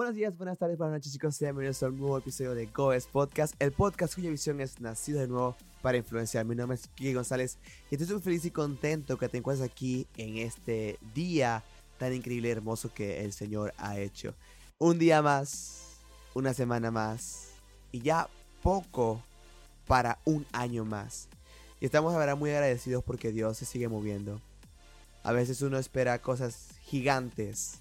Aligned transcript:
Buenos 0.00 0.16
días, 0.16 0.34
buenas 0.34 0.56
tardes, 0.56 0.78
buenas 0.78 0.94
noches 0.94 1.12
chicos, 1.12 1.36
sean 1.36 1.50
bienvenidos 1.50 1.82
a 1.82 1.88
un 1.88 1.98
nuevo 1.98 2.16
episodio 2.16 2.54
de 2.54 2.64
Goes 2.64 3.06
Podcast, 3.06 3.54
el 3.58 3.70
podcast 3.70 4.14
cuya 4.14 4.30
visión 4.30 4.58
es 4.62 4.80
nacido 4.80 5.20
de 5.20 5.28
nuevo 5.28 5.54
para 5.82 5.98
influenciar. 5.98 6.46
Mi 6.46 6.54
nombre 6.54 6.76
es 6.76 6.88
Kiki 6.94 7.12
González 7.12 7.58
y 7.90 7.96
estoy 7.96 8.14
muy 8.14 8.22
feliz 8.22 8.42
y 8.46 8.50
contento 8.50 9.18
que 9.18 9.28
te 9.28 9.36
encuentres 9.36 9.70
aquí 9.70 10.06
en 10.16 10.38
este 10.38 10.98
día 11.14 11.62
tan 11.98 12.14
increíble 12.14 12.48
y 12.48 12.50
hermoso 12.50 12.90
que 12.94 13.22
el 13.22 13.34
Señor 13.34 13.74
ha 13.76 13.98
hecho. 13.98 14.34
Un 14.78 14.98
día 14.98 15.20
más, 15.20 15.98
una 16.32 16.54
semana 16.54 16.90
más 16.90 17.50
y 17.92 18.00
ya 18.00 18.26
poco 18.62 19.22
para 19.86 20.18
un 20.24 20.46
año 20.52 20.86
más. 20.86 21.28
Y 21.78 21.84
estamos 21.84 22.14
ahora 22.14 22.36
muy 22.36 22.48
agradecidos 22.52 23.04
porque 23.04 23.32
Dios 23.32 23.58
se 23.58 23.66
sigue 23.66 23.88
moviendo. 23.88 24.40
A 25.24 25.32
veces 25.32 25.60
uno 25.60 25.76
espera 25.76 26.22
cosas 26.22 26.68
gigantes 26.84 27.80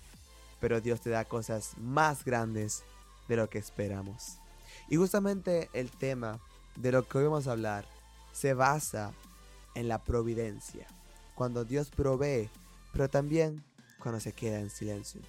pero 0.60 0.82
Dios 0.82 1.02
te 1.02 1.10
da 1.10 1.26
cosas 1.26 1.78
más 1.78 2.24
grandes 2.24 2.84
de 3.28 3.36
lo 3.36 3.50
que 3.50 3.58
esperamos. 3.58 4.40
Y 4.90 4.98
justamente 4.98 5.70
el 5.74 5.92
tema 5.92 6.40
de 6.76 6.92
lo 6.92 7.08
que 7.08 7.18
hoy 7.18 7.24
vamos 7.26 7.48
a 7.48 7.52
hablar 7.52 7.86
se 8.32 8.54
basa 8.54 9.14
en 9.76 9.88
la 9.88 10.04
providencia, 10.04 10.88
cuando 11.36 11.66
Dios 11.66 11.90
provee, 11.90 12.50
pero 12.92 13.10
también 13.10 13.64
cuando 14.00 14.20
se 14.20 14.34
queda 14.34 14.60
en 14.60 14.70
silencio. 14.70 15.22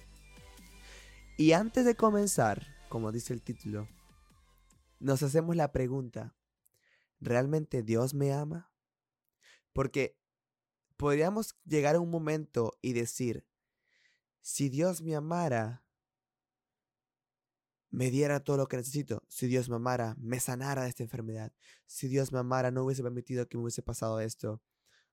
Y 1.37 1.53
antes 1.53 1.85
de 1.85 1.95
comenzar, 1.95 2.65
como 2.89 3.11
dice 3.11 3.33
el 3.33 3.41
título, 3.41 3.87
nos 4.99 5.23
hacemos 5.23 5.55
la 5.55 5.71
pregunta, 5.71 6.35
¿realmente 7.19 7.83
Dios 7.83 8.13
me 8.13 8.33
ama? 8.33 8.71
Porque 9.73 10.17
podríamos 10.97 11.55
llegar 11.65 11.95
a 11.95 11.99
un 11.99 12.09
momento 12.09 12.77
y 12.81 12.93
decir, 12.93 13.45
si 14.41 14.69
Dios 14.69 15.01
me 15.01 15.15
amara, 15.15 15.83
me 17.91 18.09
diera 18.09 18.39
todo 18.39 18.57
lo 18.57 18.67
que 18.67 18.77
necesito. 18.77 19.23
Si 19.27 19.47
Dios 19.47 19.69
me 19.69 19.75
amara, 19.75 20.15
me 20.17 20.39
sanara 20.39 20.83
de 20.83 20.89
esta 20.89 21.03
enfermedad. 21.03 21.53
Si 21.85 22.07
Dios 22.07 22.31
me 22.31 22.39
amara, 22.39 22.71
no 22.71 22.83
hubiese 22.83 23.03
permitido 23.03 23.47
que 23.47 23.57
me 23.57 23.63
hubiese 23.63 23.83
pasado 23.83 24.19
esto 24.19 24.61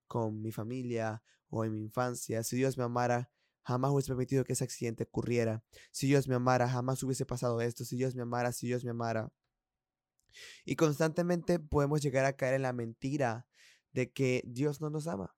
con 0.06 0.40
mi 0.40 0.52
familia 0.52 1.22
o 1.50 1.64
en 1.64 1.72
mi 1.72 1.82
infancia. 1.82 2.42
Si 2.44 2.56
Dios 2.56 2.78
me 2.78 2.84
amara, 2.84 3.30
jamás 3.62 3.90
hubiese 3.90 4.08
permitido 4.08 4.44
que 4.44 4.54
ese 4.54 4.64
accidente 4.64 5.04
ocurriera. 5.04 5.64
Si 5.90 6.06
Dios 6.06 6.28
me 6.28 6.36
amara, 6.36 6.68
jamás 6.68 7.02
hubiese 7.02 7.26
pasado 7.26 7.60
esto. 7.60 7.84
Si 7.84 7.96
Dios 7.96 8.14
me 8.14 8.22
amara, 8.22 8.52
si 8.52 8.66
Dios 8.66 8.84
me 8.84 8.90
amara. 8.90 9.30
Y 10.64 10.76
constantemente 10.76 11.58
podemos 11.58 12.00
llegar 12.00 12.24
a 12.24 12.34
caer 12.34 12.54
en 12.54 12.62
la 12.62 12.72
mentira 12.72 13.46
de 13.92 14.12
que 14.12 14.42
Dios 14.46 14.80
no 14.80 14.88
nos 14.88 15.06
ama. 15.06 15.34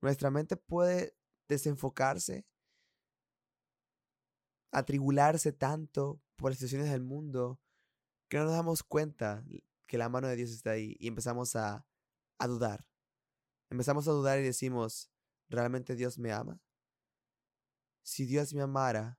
Nuestra 0.00 0.30
mente 0.30 0.56
puede 0.56 1.16
desenfocarse 1.48 2.46
atribularse 4.76 5.52
tanto 5.52 6.20
por 6.36 6.50
las 6.50 6.58
situaciones 6.58 6.90
del 6.90 7.02
mundo 7.02 7.58
que 8.28 8.36
no 8.36 8.44
nos 8.44 8.52
damos 8.52 8.82
cuenta 8.82 9.42
que 9.86 9.96
la 9.96 10.10
mano 10.10 10.28
de 10.28 10.36
Dios 10.36 10.50
está 10.50 10.72
ahí 10.72 10.96
y 11.00 11.08
empezamos 11.08 11.56
a, 11.56 11.86
a 12.38 12.46
dudar. 12.46 12.86
Empezamos 13.70 14.06
a 14.06 14.10
dudar 14.10 14.38
y 14.38 14.42
decimos, 14.42 15.10
¿realmente 15.48 15.96
Dios 15.96 16.18
me 16.18 16.30
ama? 16.30 16.60
Si 18.02 18.26
Dios 18.26 18.52
me 18.52 18.60
amara, 18.60 19.18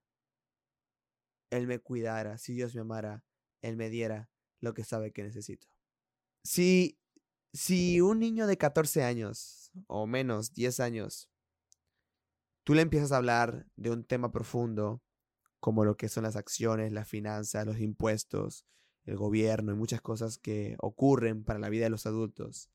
Él 1.49 1.65
me 1.65 1.79
cuidara. 1.79 2.37
Si 2.37 2.53
Dios 2.53 2.75
me 2.75 2.81
amara, 2.81 3.25
Él 3.63 3.77
me 3.77 3.89
diera 3.89 4.29
lo 4.59 4.75
que 4.75 4.83
sabe 4.83 5.11
que 5.11 5.23
necesito. 5.23 5.67
Si, 6.43 6.99
si 7.51 7.99
un 7.99 8.19
niño 8.19 8.45
de 8.45 8.59
14 8.59 9.03
años 9.03 9.71
o 9.87 10.05
menos, 10.05 10.53
10 10.53 10.79
años, 10.81 11.31
tú 12.63 12.75
le 12.75 12.83
empiezas 12.83 13.11
a 13.11 13.17
hablar 13.17 13.65
de 13.75 13.89
un 13.89 14.03
tema 14.03 14.31
profundo, 14.31 15.01
como 15.59 15.85
lo 15.85 15.97
que 15.97 16.09
son 16.09 16.23
las 16.23 16.35
acciones, 16.35 16.91
las 16.91 17.07
finanzas, 17.07 17.65
los 17.65 17.79
impuestos, 17.79 18.65
el 19.05 19.15
gobierno 19.15 19.71
y 19.71 19.75
muchas 19.75 20.01
cosas 20.01 20.37
que 20.37 20.75
ocurren 20.79 21.43
para 21.43 21.59
la 21.59 21.69
vida 21.69 21.85
de 21.85 21.89
los 21.89 22.05
adultos. 22.05 22.69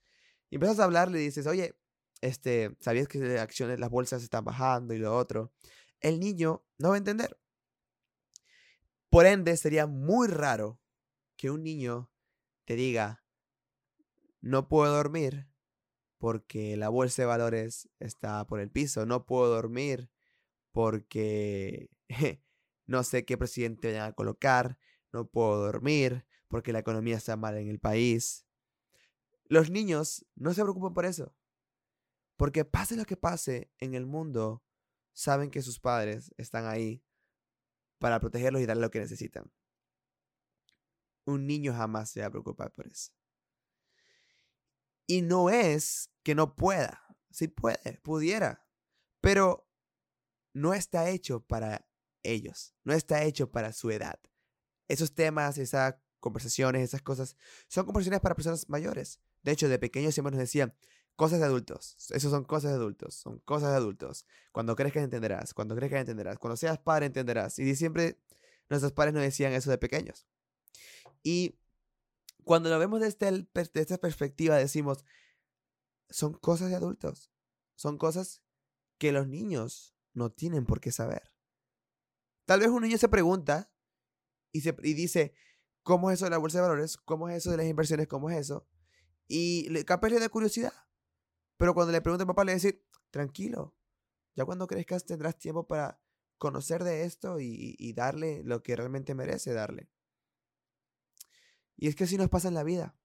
Y 0.50 0.56
empiezas 0.56 0.80
a 0.80 0.84
hablar, 0.84 1.10
le 1.10 1.18
dices, 1.18 1.46
oye, 1.46 1.76
este, 2.20 2.76
¿sabías 2.80 3.08
que 3.08 3.18
las 3.18 3.40
acciones, 3.40 3.78
las 3.78 3.90
bolsas 3.90 4.22
están 4.22 4.44
bajando 4.44 4.94
y 4.94 4.98
lo 4.98 5.16
otro? 5.16 5.52
El 6.00 6.20
niño 6.20 6.64
no 6.78 6.90
va 6.90 6.94
a 6.94 6.98
entender. 6.98 7.38
Por 9.10 9.26
ende, 9.26 9.56
sería 9.56 9.86
muy 9.86 10.28
raro 10.28 10.80
que 11.36 11.50
un 11.50 11.62
niño 11.62 12.10
te 12.64 12.76
diga, 12.76 13.24
no 14.40 14.68
puedo 14.68 14.92
dormir 14.94 15.48
porque 16.18 16.76
la 16.76 16.88
bolsa 16.88 17.22
de 17.22 17.26
valores 17.26 17.88
está 17.98 18.46
por 18.46 18.60
el 18.60 18.70
piso, 18.70 19.06
no 19.06 19.26
puedo 19.26 19.48
dormir 19.48 20.08
porque 20.70 21.90
no 22.92 23.02
sé 23.04 23.24
qué 23.24 23.38
presidente 23.38 23.88
vayan 23.88 24.10
a 24.10 24.12
colocar, 24.12 24.78
no 25.12 25.26
puedo 25.26 25.56
dormir 25.64 26.26
porque 26.46 26.74
la 26.74 26.80
economía 26.80 27.16
está 27.16 27.36
mal 27.36 27.56
en 27.56 27.68
el 27.68 27.80
país. 27.80 28.46
Los 29.46 29.70
niños 29.70 30.26
no 30.34 30.52
se 30.52 30.60
preocupan 30.60 30.92
por 30.92 31.06
eso. 31.06 31.34
Porque 32.36 32.66
pase 32.66 32.96
lo 32.96 33.06
que 33.06 33.16
pase 33.16 33.72
en 33.78 33.94
el 33.94 34.04
mundo, 34.04 34.62
saben 35.14 35.50
que 35.50 35.62
sus 35.62 35.80
padres 35.80 36.34
están 36.36 36.66
ahí 36.66 37.02
para 37.98 38.20
protegerlos 38.20 38.60
y 38.60 38.66
darles 38.66 38.82
lo 38.82 38.90
que 38.90 39.00
necesitan. 39.00 39.50
Un 41.24 41.46
niño 41.46 41.72
jamás 41.72 42.10
se 42.10 42.20
va 42.20 42.26
a 42.26 42.30
preocupar 42.30 42.72
por 42.72 42.86
eso. 42.88 43.10
Y 45.06 45.22
no 45.22 45.48
es 45.48 46.10
que 46.22 46.34
no 46.34 46.56
pueda. 46.56 47.06
Sí 47.30 47.48
puede, 47.48 48.00
pudiera. 48.02 48.66
Pero 49.22 49.66
no 50.52 50.74
está 50.74 51.08
hecho 51.08 51.40
para 51.40 51.88
ellos. 52.22 52.74
No 52.84 52.92
está 52.92 53.24
hecho 53.24 53.50
para 53.50 53.72
su 53.72 53.90
edad. 53.90 54.18
Esos 54.88 55.14
temas, 55.14 55.58
esas 55.58 55.96
conversaciones, 56.20 56.82
esas 56.82 57.02
cosas, 57.02 57.36
son 57.68 57.86
conversaciones 57.86 58.20
para 58.20 58.34
personas 58.34 58.68
mayores. 58.68 59.20
De 59.42 59.52
hecho, 59.52 59.68
de 59.68 59.78
pequeños 59.78 60.14
siempre 60.14 60.32
nos 60.32 60.40
decían, 60.40 60.74
cosas 61.16 61.40
de 61.40 61.46
adultos. 61.46 61.96
Eso 62.10 62.30
son 62.30 62.44
cosas 62.44 62.72
de 62.72 62.76
adultos. 62.76 63.14
Son 63.14 63.38
cosas 63.40 63.70
de 63.70 63.76
adultos. 63.76 64.26
Cuando 64.52 64.76
crezcas 64.76 65.04
entenderás. 65.04 65.54
Cuando 65.54 65.74
crezcas 65.74 66.00
entenderás. 66.00 66.38
Cuando 66.38 66.56
seas 66.56 66.78
padre 66.78 67.06
entenderás. 67.06 67.58
Y 67.58 67.74
siempre 67.76 68.18
nuestros 68.68 68.92
padres 68.92 69.14
nos 69.14 69.22
decían 69.22 69.52
eso 69.52 69.70
de 69.70 69.78
pequeños. 69.78 70.26
Y 71.22 71.58
cuando 72.44 72.70
lo 72.70 72.78
vemos 72.78 73.00
desde, 73.00 73.46
desde 73.54 73.80
esta 73.80 73.98
perspectiva 73.98 74.56
decimos, 74.56 75.04
son 76.10 76.34
cosas 76.34 76.70
de 76.70 76.76
adultos. 76.76 77.30
Son 77.74 77.98
cosas 77.98 78.42
que 78.98 79.12
los 79.12 79.28
niños 79.28 79.94
no 80.14 80.30
tienen 80.30 80.64
por 80.64 80.80
qué 80.80 80.92
saber. 80.92 81.31
Tal 82.44 82.60
vez 82.60 82.68
un 82.68 82.82
niño 82.82 82.98
se 82.98 83.08
pregunta 83.08 83.70
y, 84.52 84.62
se, 84.62 84.72
dice, 84.72 85.34
¿cómo 85.82 86.10
es 86.10 86.18
eso 86.18 86.26
de 86.26 86.30
la 86.30 86.38
bolsa 86.38 86.58
de 86.58 86.62
valores? 86.62 86.96
¿Cómo 86.96 87.28
es 87.28 87.36
eso 87.36 87.50
de 87.50 87.56
las 87.56 87.66
inversiones? 87.66 88.08
¿Cómo 88.08 88.30
es 88.30 88.38
eso? 88.38 88.66
Y 89.28 89.84
capaz 89.84 90.10
le 90.10 90.20
da 90.20 90.28
curiosidad. 90.28 90.72
Pero 91.56 91.74
cuando 91.74 91.92
le 91.92 92.00
pregunta 92.00 92.24
a 92.24 92.26
papá, 92.26 92.44
le 92.44 92.54
dice, 92.54 92.84
tranquilo, 93.10 93.74
ya 94.34 94.44
cuando 94.44 94.66
crezcas 94.66 95.04
tendrás 95.04 95.38
tiempo 95.38 95.66
para 95.66 96.00
conocer 96.38 96.82
de 96.82 97.04
esto 97.04 97.38
y, 97.38 97.76
y 97.78 97.92
darle 97.92 98.42
lo 98.44 98.62
que 98.62 98.74
realmente 98.74 99.14
merece 99.14 99.52
darle. 99.52 99.88
Y 101.76 101.88
es 101.88 101.94
que 101.94 102.04
así 102.04 102.16
nos 102.16 102.28
pasa 102.28 102.48
en 102.48 102.54
la 102.54 102.64
vida. 102.64 102.96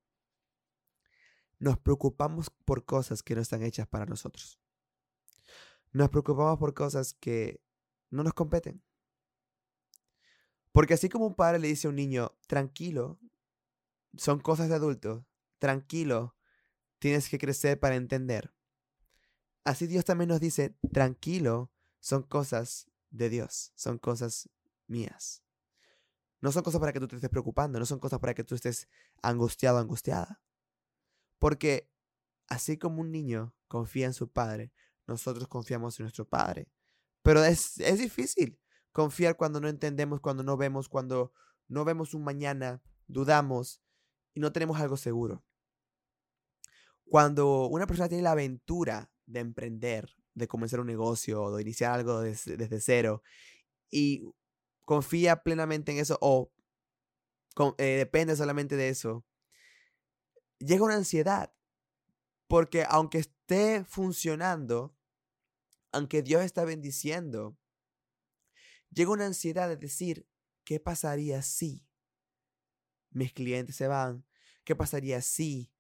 Nos 1.59 1.79
preocupamos 1.79 2.49
por 2.49 2.85
cosas 2.85 3.23
que 3.23 3.35
no 3.35 3.41
están 3.41 3.63
hechas 3.63 3.87
para 3.87 4.05
nosotros. 4.05 4.59
Nos 5.91 6.09
preocupamos 6.09 6.59
por 6.59 6.73
cosas 6.73 7.13
que 7.13 7.63
no 8.09 8.23
nos 8.23 8.33
competen. 8.33 8.83
Porque 10.77 10.93
así 10.93 11.09
como 11.09 11.25
un 11.25 11.33
padre 11.33 11.57
le 11.57 11.69
dice 11.69 11.87
a 11.87 11.89
un 11.89 11.95
niño, 11.95 12.37
tranquilo, 12.45 13.19
son 14.15 14.39
cosas 14.39 14.69
de 14.69 14.75
adultos, 14.75 15.25
tranquilo, 15.57 16.35
tienes 16.99 17.29
que 17.29 17.39
crecer 17.39 17.79
para 17.79 17.95
entender. 17.95 18.53
Así 19.63 19.87
Dios 19.87 20.05
también 20.05 20.29
nos 20.29 20.39
dice, 20.39 20.77
tranquilo, 20.93 21.71
son 21.99 22.21
cosas 22.21 22.91
de 23.09 23.27
Dios, 23.27 23.71
son 23.73 23.97
cosas 23.97 24.51
mías. 24.85 25.41
No 26.41 26.51
son 26.51 26.61
cosas 26.61 26.79
para 26.79 26.93
que 26.93 26.99
tú 26.99 27.07
te 27.07 27.15
estés 27.15 27.31
preocupando, 27.31 27.79
no 27.79 27.85
son 27.87 27.97
cosas 27.97 28.19
para 28.19 28.35
que 28.35 28.43
tú 28.43 28.53
estés 28.53 28.87
angustiado, 29.23 29.79
angustiada. 29.79 30.43
Porque 31.39 31.89
así 32.49 32.77
como 32.77 33.01
un 33.01 33.11
niño 33.11 33.55
confía 33.67 34.05
en 34.05 34.13
su 34.13 34.31
padre, 34.31 34.71
nosotros 35.07 35.47
confiamos 35.47 35.99
en 35.99 36.03
nuestro 36.03 36.29
padre. 36.29 36.69
Pero 37.23 37.43
es, 37.43 37.79
es 37.79 37.97
difícil, 37.97 38.59
confiar 38.97 39.37
cuando 39.37 39.61
no 39.61 39.67
entendemos, 39.67 40.19
cuando 40.21 40.41
no 40.41 40.57
vemos, 40.57 40.89
cuando 40.89 41.31
no 41.67 41.85
vemos 41.85 42.15
un 42.15 42.23
mañana, 42.23 42.81
dudamos 43.05 43.79
y 44.33 44.39
no 44.39 44.51
tenemos 44.51 44.81
algo 44.81 44.97
seguro. 44.97 45.45
Cuando 47.05 47.67
una 47.67 47.85
persona 47.85 48.09
tiene 48.09 48.23
la 48.23 48.31
aventura 48.31 49.11
de 49.27 49.41
emprender, 49.41 50.15
de 50.33 50.47
comenzar 50.47 50.79
un 50.79 50.87
negocio 50.87 51.43
o 51.43 51.55
de 51.55 51.61
iniciar 51.61 51.91
algo 51.91 52.21
desde, 52.21 52.81
cero 52.81 53.21
y 53.91 54.23
confía 54.83 55.43
plenamente 55.43 55.91
en 55.91 55.99
eso 55.99 56.17
o 56.19 56.51
eh, 57.77 57.97
depende 57.97 58.35
solamente 58.35 58.75
de 58.77 58.89
eso, 58.89 59.23
llega 60.57 60.83
una 60.83 60.95
ansiedad. 60.95 61.53
Porque 62.47 62.83
aunque 62.89 63.19
esté 63.19 63.85
funcionando, 63.85 64.95
aunque 65.91 66.23
Dios 66.23 66.41
está 66.41 66.65
bendiciendo, 66.65 67.59
llega 68.89 69.11
una 69.11 69.25
ansiedad 69.25 69.67
de 69.67 69.77
decir, 69.77 70.27
¿qué 70.63 70.79
pasaría 70.79 71.41
si 71.41 71.85
mis 73.11 73.33
clientes 73.33 73.75
se 73.75 73.87
van? 73.87 74.25
¿Qué 74.63 74.75
pasaría 74.75 75.21
si 75.21 75.71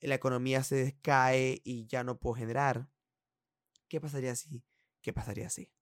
la 0.00 0.14
economía 0.14 0.62
se 0.62 0.76
descae 0.76 1.60
y 1.64 1.86
ya 1.86 2.04
no 2.04 2.18
puedo 2.18 2.34
generar? 2.34 2.90
¿Qué 3.88 4.00
pasaría 4.00 4.34
si? 4.36 4.64
¿Qué 5.00 5.12
pasaría 5.12 5.50
si? 5.50 5.72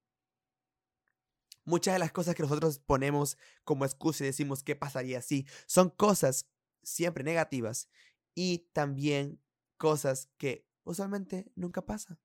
Muchas 1.64 1.94
de 1.94 1.98
las 1.98 2.12
cosas 2.12 2.34
que 2.34 2.42
nosotros 2.42 2.78
ponemos 2.78 3.36
como 3.64 3.84
excusa 3.84 4.24
y 4.24 4.28
decimos 4.28 4.62
qué 4.62 4.74
pasaría 4.74 5.20
si 5.20 5.46
son 5.66 5.90
cosas 5.90 6.48
siempre 6.82 7.24
negativas 7.24 7.90
y 8.34 8.70
también 8.72 9.40
cosas 9.76 10.30
que 10.38 10.66
usualmente 10.84 11.52
nunca 11.54 11.84
pasan. 11.84 12.18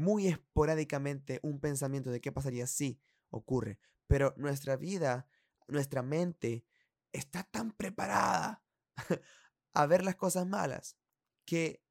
Muy 0.00 0.28
esporádicamente 0.28 1.40
un 1.42 1.60
pensamiento 1.60 2.10
de 2.10 2.22
qué 2.22 2.32
pasaría 2.32 2.66
si 2.66 2.98
ocurre, 3.28 3.78
pero 4.06 4.32
nuestra 4.38 4.76
vida, 4.76 5.28
nuestra 5.68 6.02
mente 6.02 6.64
está 7.12 7.42
tan 7.42 7.72
preparada 7.72 8.64
a 9.74 9.84
ver 9.84 10.02
las 10.02 10.16
cosas 10.16 10.46
malas 10.46 10.96
que 11.44 11.84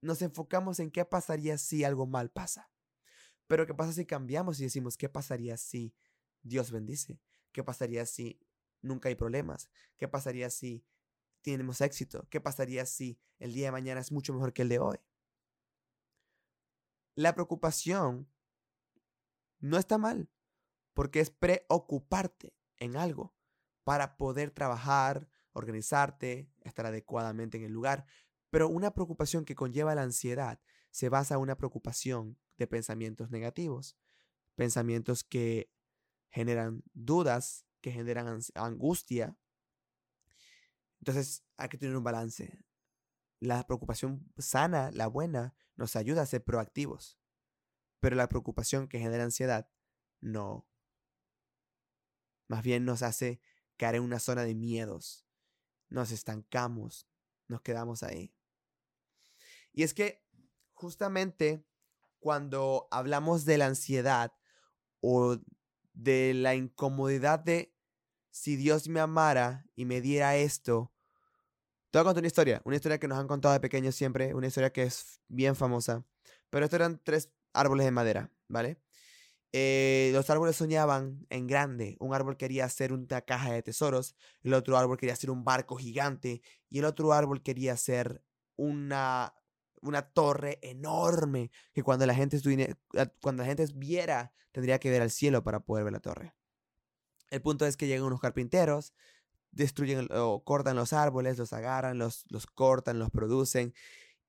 nos 0.00 0.22
enfocamos 0.22 0.80
en 0.80 0.90
qué 0.90 1.04
pasaría 1.04 1.58
si 1.58 1.84
algo 1.84 2.06
mal 2.06 2.30
pasa. 2.30 2.70
Pero 3.48 3.66
¿qué 3.66 3.74
pasa 3.74 3.92
si 3.92 4.06
cambiamos 4.06 4.58
y 4.58 4.62
decimos 4.62 4.96
qué 4.96 5.10
pasaría 5.10 5.58
si 5.58 5.94
Dios 6.40 6.70
bendice? 6.70 7.20
¿Qué 7.52 7.62
pasaría 7.62 8.06
si 8.06 8.40
nunca 8.80 9.10
hay 9.10 9.14
problemas? 9.14 9.68
¿Qué 9.98 10.08
pasaría 10.08 10.48
si 10.48 10.86
tenemos 11.42 11.82
éxito? 11.82 12.26
¿Qué 12.30 12.40
pasaría 12.40 12.86
si 12.86 13.20
el 13.38 13.52
día 13.52 13.66
de 13.66 13.72
mañana 13.72 14.00
es 14.00 14.10
mucho 14.10 14.32
mejor 14.32 14.54
que 14.54 14.62
el 14.62 14.70
de 14.70 14.78
hoy? 14.78 14.96
La 17.14 17.34
preocupación 17.34 18.30
no 19.58 19.78
está 19.78 19.98
mal, 19.98 20.30
porque 20.94 21.20
es 21.20 21.30
preocuparte 21.30 22.54
en 22.78 22.96
algo 22.96 23.34
para 23.84 24.16
poder 24.16 24.50
trabajar, 24.50 25.28
organizarte, 25.52 26.50
estar 26.60 26.86
adecuadamente 26.86 27.58
en 27.58 27.64
el 27.64 27.72
lugar. 27.72 28.06
Pero 28.50 28.68
una 28.68 28.92
preocupación 28.92 29.44
que 29.44 29.54
conlleva 29.54 29.94
la 29.94 30.02
ansiedad 30.02 30.60
se 30.90 31.08
basa 31.08 31.34
en 31.34 31.40
una 31.40 31.56
preocupación 31.56 32.38
de 32.58 32.66
pensamientos 32.66 33.30
negativos, 33.30 33.96
pensamientos 34.54 35.24
que 35.24 35.72
generan 36.30 36.82
dudas, 36.92 37.66
que 37.80 37.92
generan 37.92 38.40
angustia. 38.54 39.36
Entonces 41.00 41.44
hay 41.56 41.68
que 41.68 41.78
tener 41.78 41.96
un 41.96 42.04
balance. 42.04 42.64
La 43.40 43.66
preocupación 43.66 44.32
sana, 44.38 44.90
la 44.92 45.08
buena, 45.08 45.54
nos 45.76 45.96
ayuda 45.96 46.22
a 46.22 46.26
ser 46.26 46.44
proactivos. 46.44 47.18
Pero 48.00 48.16
la 48.16 48.28
preocupación 48.28 48.88
que 48.88 48.98
genera 48.98 49.24
ansiedad, 49.24 49.68
no. 50.20 50.66
Más 52.48 52.62
bien 52.62 52.84
nos 52.84 53.02
hace 53.02 53.40
caer 53.76 53.96
en 53.96 54.02
una 54.02 54.18
zona 54.18 54.42
de 54.42 54.54
miedos. 54.54 55.26
Nos 55.88 56.10
estancamos, 56.10 57.08
nos 57.48 57.62
quedamos 57.62 58.02
ahí. 58.02 58.34
Y 59.72 59.82
es 59.84 59.94
que 59.94 60.24
justamente 60.72 61.64
cuando 62.18 62.88
hablamos 62.90 63.44
de 63.44 63.58
la 63.58 63.66
ansiedad 63.66 64.32
o 65.00 65.38
de 65.92 66.34
la 66.34 66.54
incomodidad 66.54 67.38
de 67.40 67.74
si 68.30 68.56
Dios 68.56 68.88
me 68.88 69.00
amara 69.00 69.66
y 69.74 69.84
me 69.84 70.00
diera 70.00 70.36
esto. 70.36 70.92
Te 71.92 71.98
voy 71.98 72.04
a 72.04 72.04
contar 72.04 72.22
una 72.22 72.26
historia, 72.26 72.62
una 72.64 72.76
historia 72.76 72.98
que 72.98 73.06
nos 73.06 73.18
han 73.18 73.28
contado 73.28 73.52
de 73.52 73.60
pequeños 73.60 73.94
siempre, 73.94 74.32
una 74.32 74.46
historia 74.46 74.72
que 74.72 74.84
es 74.84 75.20
bien 75.28 75.54
famosa. 75.54 76.06
Pero 76.48 76.64
estos 76.64 76.78
eran 76.78 76.98
tres 77.04 77.30
árboles 77.52 77.84
de 77.84 77.90
madera, 77.90 78.30
¿vale? 78.48 78.78
Eh, 79.52 80.10
los 80.14 80.30
árboles 80.30 80.56
soñaban 80.56 81.26
en 81.28 81.46
grande. 81.46 81.98
Un 82.00 82.14
árbol 82.14 82.38
quería 82.38 82.64
hacer 82.64 82.94
una 82.94 83.20
caja 83.20 83.52
de 83.52 83.62
tesoros, 83.62 84.16
el 84.42 84.54
otro 84.54 84.78
árbol 84.78 84.96
quería 84.96 85.12
hacer 85.12 85.30
un 85.30 85.44
barco 85.44 85.76
gigante 85.76 86.40
y 86.70 86.78
el 86.78 86.86
otro 86.86 87.12
árbol 87.12 87.42
quería 87.42 87.74
hacer 87.74 88.24
una 88.56 89.34
una 89.82 90.00
torre 90.00 90.60
enorme 90.62 91.50
que 91.74 91.82
cuando 91.82 92.06
la 92.06 92.14
gente 92.14 92.40
cuando 93.20 93.42
la 93.42 93.48
gente 93.48 93.66
viera 93.74 94.32
tendría 94.52 94.78
que 94.78 94.90
ver 94.90 95.02
al 95.02 95.10
cielo 95.10 95.44
para 95.44 95.60
poder 95.60 95.84
ver 95.84 95.92
la 95.92 96.00
torre. 96.00 96.34
El 97.28 97.42
punto 97.42 97.66
es 97.66 97.76
que 97.76 97.86
llegan 97.86 98.04
unos 98.04 98.20
carpinteros, 98.20 98.94
destruyen 99.52 100.08
o 100.10 100.42
cortan 100.44 100.76
los 100.76 100.92
árboles, 100.92 101.38
los 101.38 101.52
agarran, 101.52 101.98
los, 101.98 102.24
los 102.28 102.46
cortan, 102.46 102.98
los 102.98 103.10
producen 103.10 103.74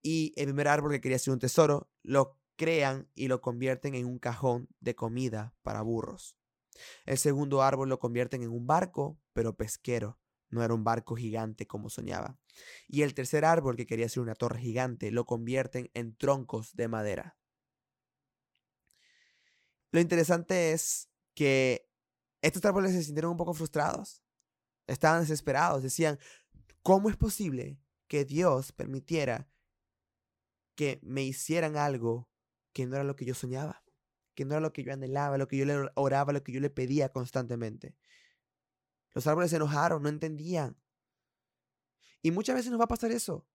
y 0.04 0.34
el 0.36 0.48
primer 0.48 0.68
árbol 0.68 0.92
que 0.92 1.02
quería 1.02 1.18
ser 1.18 1.34
un 1.34 1.40
tesoro 1.40 1.90
lo 2.04 2.38
crean 2.56 3.10
y 3.16 3.30
lo 3.30 3.42
convierten 3.42 3.96
en 3.96 4.06
un 4.06 4.20
cajón 4.20 4.68
de 4.80 4.96
comida 4.96 5.56
para 5.64 5.82
burros. 5.82 6.38
El 7.06 7.18
segundo 7.18 7.62
árbol 7.62 7.90
lo 7.90 8.00
convierten 8.00 8.44
en 8.44 8.50
un 8.50 8.68
barco, 8.68 9.20
pero 9.34 9.56
pesquero. 9.56 10.20
No 10.50 10.64
era 10.64 10.74
un 10.74 10.84
barco 10.84 11.16
gigante 11.16 11.66
como 11.66 11.90
soñaba. 11.90 12.38
Y 12.88 13.02
el 13.02 13.16
tercer 13.16 13.44
árbol, 13.44 13.76
que 13.76 13.88
quería 13.88 14.08
ser 14.08 14.22
una 14.22 14.36
torre 14.36 14.60
gigante, 14.60 15.10
lo 15.10 15.26
convierten 15.26 15.90
en 15.96 16.16
troncos 16.16 16.76
de 16.76 16.88
madera. 16.88 17.38
Lo 19.92 20.00
interesante 20.00 20.74
es 20.74 21.10
que 21.34 21.90
estos 22.42 22.64
árboles 22.66 22.92
se 22.92 23.04
sintieron 23.04 23.32
un 23.32 23.38
poco 23.38 23.54
frustrados. 23.54 24.22
Estaban 24.88 25.22
desesperados. 25.22 25.84
Decían, 25.84 26.20
¿cómo 26.82 27.10
es 27.10 27.18
posible 27.18 27.80
que 28.08 28.26
Dios 28.26 28.72
permitiera 28.72 29.50
que 30.76 31.00
me 31.04 31.24
hicieran 31.24 31.78
algo 31.78 32.30
que 32.74 32.86
no 32.86 32.96
era 32.96 33.04
lo 33.04 33.16
que 33.16 33.26
yo 33.26 33.34
soñaba? 33.34 33.84
Que 34.36 34.46
no 34.46 34.54
era 34.54 34.62
lo 34.62 34.74
que 34.74 34.84
yo 34.84 34.94
anhelaba, 34.94 35.38
lo 35.38 35.48
que 35.48 35.58
yo 35.58 35.66
le 35.66 35.90
oraba, 35.96 36.34
lo 36.34 36.44
que 36.44 36.52
yo 36.52 36.60
le 36.60 36.70
pedía 36.70 37.10
constantemente. 37.10 37.96
Los 39.14 39.28
árboles 39.28 39.52
se 39.52 39.58
enojaron, 39.58 40.02
no 40.02 40.10
entendían. 40.10 40.78
Y 42.22 42.32
muchas 42.32 42.56
veces 42.56 42.72
nos 42.72 42.80
va 42.80 42.86
a 42.86 42.88
pasar 42.88 43.12
eso. 43.12 43.48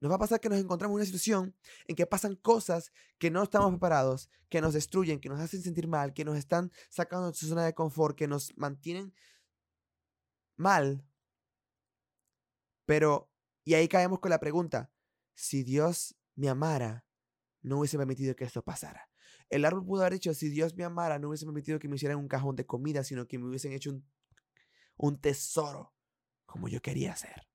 Nos 0.00 0.10
va 0.10 0.16
a 0.16 0.18
pasar 0.18 0.40
que 0.40 0.48
nos 0.48 0.58
encontramos 0.58 0.94
en 0.94 0.96
una 0.96 1.04
situación 1.04 1.54
en 1.86 1.94
que 1.94 2.06
pasan 2.06 2.34
cosas 2.34 2.92
que 3.18 3.30
no 3.30 3.44
estamos 3.44 3.70
preparados, 3.70 4.28
que 4.48 4.60
nos 4.60 4.74
destruyen, 4.74 5.20
que 5.20 5.28
nos 5.28 5.38
hacen 5.38 5.62
sentir 5.62 5.86
mal, 5.86 6.12
que 6.12 6.24
nos 6.24 6.36
están 6.36 6.72
sacando 6.90 7.30
de 7.30 7.34
su 7.34 7.46
zona 7.46 7.64
de 7.64 7.72
confort, 7.72 8.16
que 8.16 8.26
nos 8.26 8.56
mantienen 8.56 9.14
mal. 10.56 11.06
Pero, 12.86 13.30
y 13.64 13.74
ahí 13.74 13.88
caemos 13.88 14.20
con 14.20 14.30
la 14.30 14.40
pregunta, 14.40 14.92
si 15.34 15.62
Dios 15.62 16.16
me 16.34 16.48
amara, 16.48 17.06
no 17.62 17.78
hubiese 17.78 17.96
permitido 17.96 18.34
que 18.34 18.44
esto 18.44 18.62
pasara. 18.62 19.08
El 19.48 19.64
árbol 19.64 19.84
pudo 19.84 20.00
haber 20.00 20.14
dicho, 20.14 20.34
si 20.34 20.48
Dios 20.48 20.74
me 20.74 20.84
amara, 20.84 21.18
no 21.18 21.28
hubiese 21.28 21.44
permitido 21.44 21.78
que 21.78 21.88
me 21.88 21.96
hicieran 21.96 22.18
un 22.18 22.28
cajón 22.28 22.56
de 22.56 22.66
comida, 22.66 23.04
sino 23.04 23.26
que 23.26 23.38
me 23.38 23.48
hubiesen 23.48 23.72
hecho 23.72 23.90
un 23.90 24.04
un 24.96 25.20
tesoro 25.20 25.94
como 26.46 26.68
yo 26.68 26.80
quería 26.80 27.12
hacer. 27.12 27.48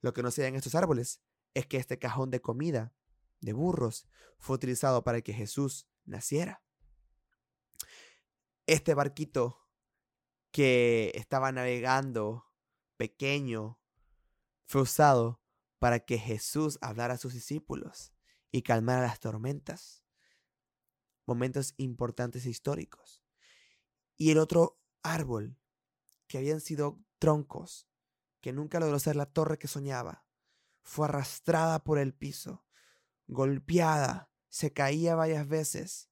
Lo 0.00 0.12
que 0.12 0.22
no 0.22 0.30
se 0.30 0.46
en 0.46 0.56
estos 0.56 0.74
árboles 0.74 1.22
es 1.54 1.66
que 1.66 1.76
este 1.76 1.98
cajón 1.98 2.30
de 2.30 2.40
comida 2.40 2.92
de 3.40 3.52
burros 3.52 4.08
fue 4.38 4.56
utilizado 4.56 5.04
para 5.04 5.20
que 5.22 5.32
Jesús 5.32 5.88
naciera. 6.04 6.62
Este 8.66 8.94
barquito 8.94 9.67
que 10.58 11.12
estaba 11.14 11.52
navegando 11.52 12.44
pequeño 12.96 13.78
fue 14.66 14.82
usado 14.82 15.40
para 15.78 16.00
que 16.00 16.18
Jesús 16.18 16.80
hablara 16.80 17.14
a 17.14 17.16
sus 17.16 17.32
discípulos 17.32 18.12
y 18.50 18.62
calmara 18.62 19.02
las 19.02 19.20
tormentas. 19.20 20.02
Momentos 21.26 21.74
importantes 21.76 22.44
e 22.44 22.50
históricos. 22.50 23.22
Y 24.16 24.32
el 24.32 24.38
otro 24.38 24.80
árbol 25.04 25.60
que 26.26 26.38
habían 26.38 26.60
sido 26.60 27.04
troncos, 27.20 27.88
que 28.40 28.52
nunca 28.52 28.80
logró 28.80 28.98
ser 28.98 29.14
la 29.14 29.26
torre 29.26 29.60
que 29.60 29.68
soñaba. 29.68 30.26
Fue 30.82 31.06
arrastrada 31.06 31.84
por 31.84 32.00
el 32.00 32.14
piso, 32.14 32.66
golpeada, 33.28 34.32
se 34.48 34.72
caía 34.72 35.14
varias 35.14 35.46
veces 35.46 36.10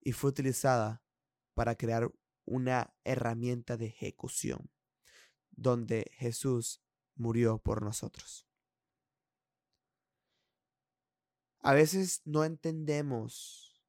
y 0.00 0.12
fue 0.12 0.30
utilizada 0.30 1.04
para 1.52 1.74
crear 1.74 2.10
una 2.46 2.94
herramienta 3.04 3.76
de 3.76 3.86
ejecución, 3.86 4.70
donde 5.50 6.10
Jesús 6.14 6.82
murió 7.14 7.58
por 7.58 7.82
nosotros. 7.82 8.46
A 11.60 11.74
veces 11.74 12.22
no 12.24 12.44
entendemos 12.44 13.82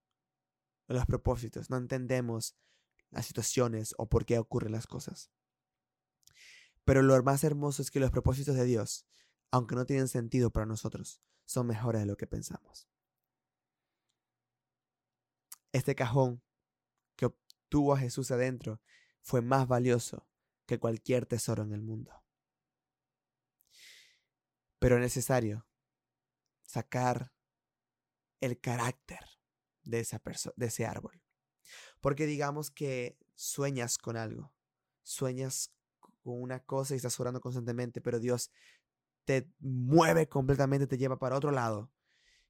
los 0.87 1.05
propósitos, 1.05 1.69
no 1.69 1.77
entendemos 1.77 2.57
las 3.11 3.25
situaciones 3.25 3.93
o 3.97 4.09
por 4.09 4.25
qué 4.25 4.39
ocurren 4.39 4.71
las 4.71 4.87
cosas. 4.87 5.31
Pero 6.85 7.01
lo 7.01 7.21
más 7.21 7.43
hermoso 7.43 7.81
es 7.81 7.91
que 7.91 7.99
los 7.99 8.11
propósitos 8.11 8.55
de 8.55 8.65
Dios, 8.65 9.05
aunque 9.51 9.75
no 9.75 9.85
tienen 9.85 10.07
sentido 10.07 10.51
para 10.51 10.65
nosotros, 10.65 11.21
son 11.45 11.67
mejores 11.67 12.01
de 12.01 12.07
lo 12.07 12.17
que 12.17 12.27
pensamos. 12.27 12.87
Este 15.71 15.95
cajón 15.95 16.41
obtuvo 17.67 17.93
a 17.93 17.99
Jesús 17.99 18.31
adentro 18.31 18.79
fue 19.21 19.41
más 19.41 19.67
valioso 19.67 20.25
que 20.65 20.79
cualquier 20.79 21.25
tesoro 21.25 21.63
en 21.63 21.73
el 21.73 21.81
mundo. 21.81 22.13
Pero 24.79 24.95
es 24.95 25.01
necesario 25.01 25.67
sacar 26.63 27.33
el 28.39 28.59
carácter 28.59 29.19
de, 29.83 29.99
esa 29.99 30.21
de 30.55 30.65
ese 30.65 30.85
árbol. 30.85 31.21
Porque 31.99 32.25
digamos 32.25 32.71
que 32.71 33.17
sueñas 33.35 33.97
con 33.97 34.15
algo, 34.15 34.53
sueñas 35.03 35.73
con 35.99 36.41
una 36.41 36.63
cosa 36.63 36.93
y 36.93 36.97
estás 36.97 37.19
orando 37.19 37.41
constantemente, 37.41 37.99
pero 37.99 38.19
Dios 38.19 38.49
te 39.25 39.51
mueve 39.59 40.29
completamente, 40.29 40.87
te 40.87 40.97
lleva 40.97 41.19
para 41.19 41.35
otro 41.35 41.51
lado 41.51 41.91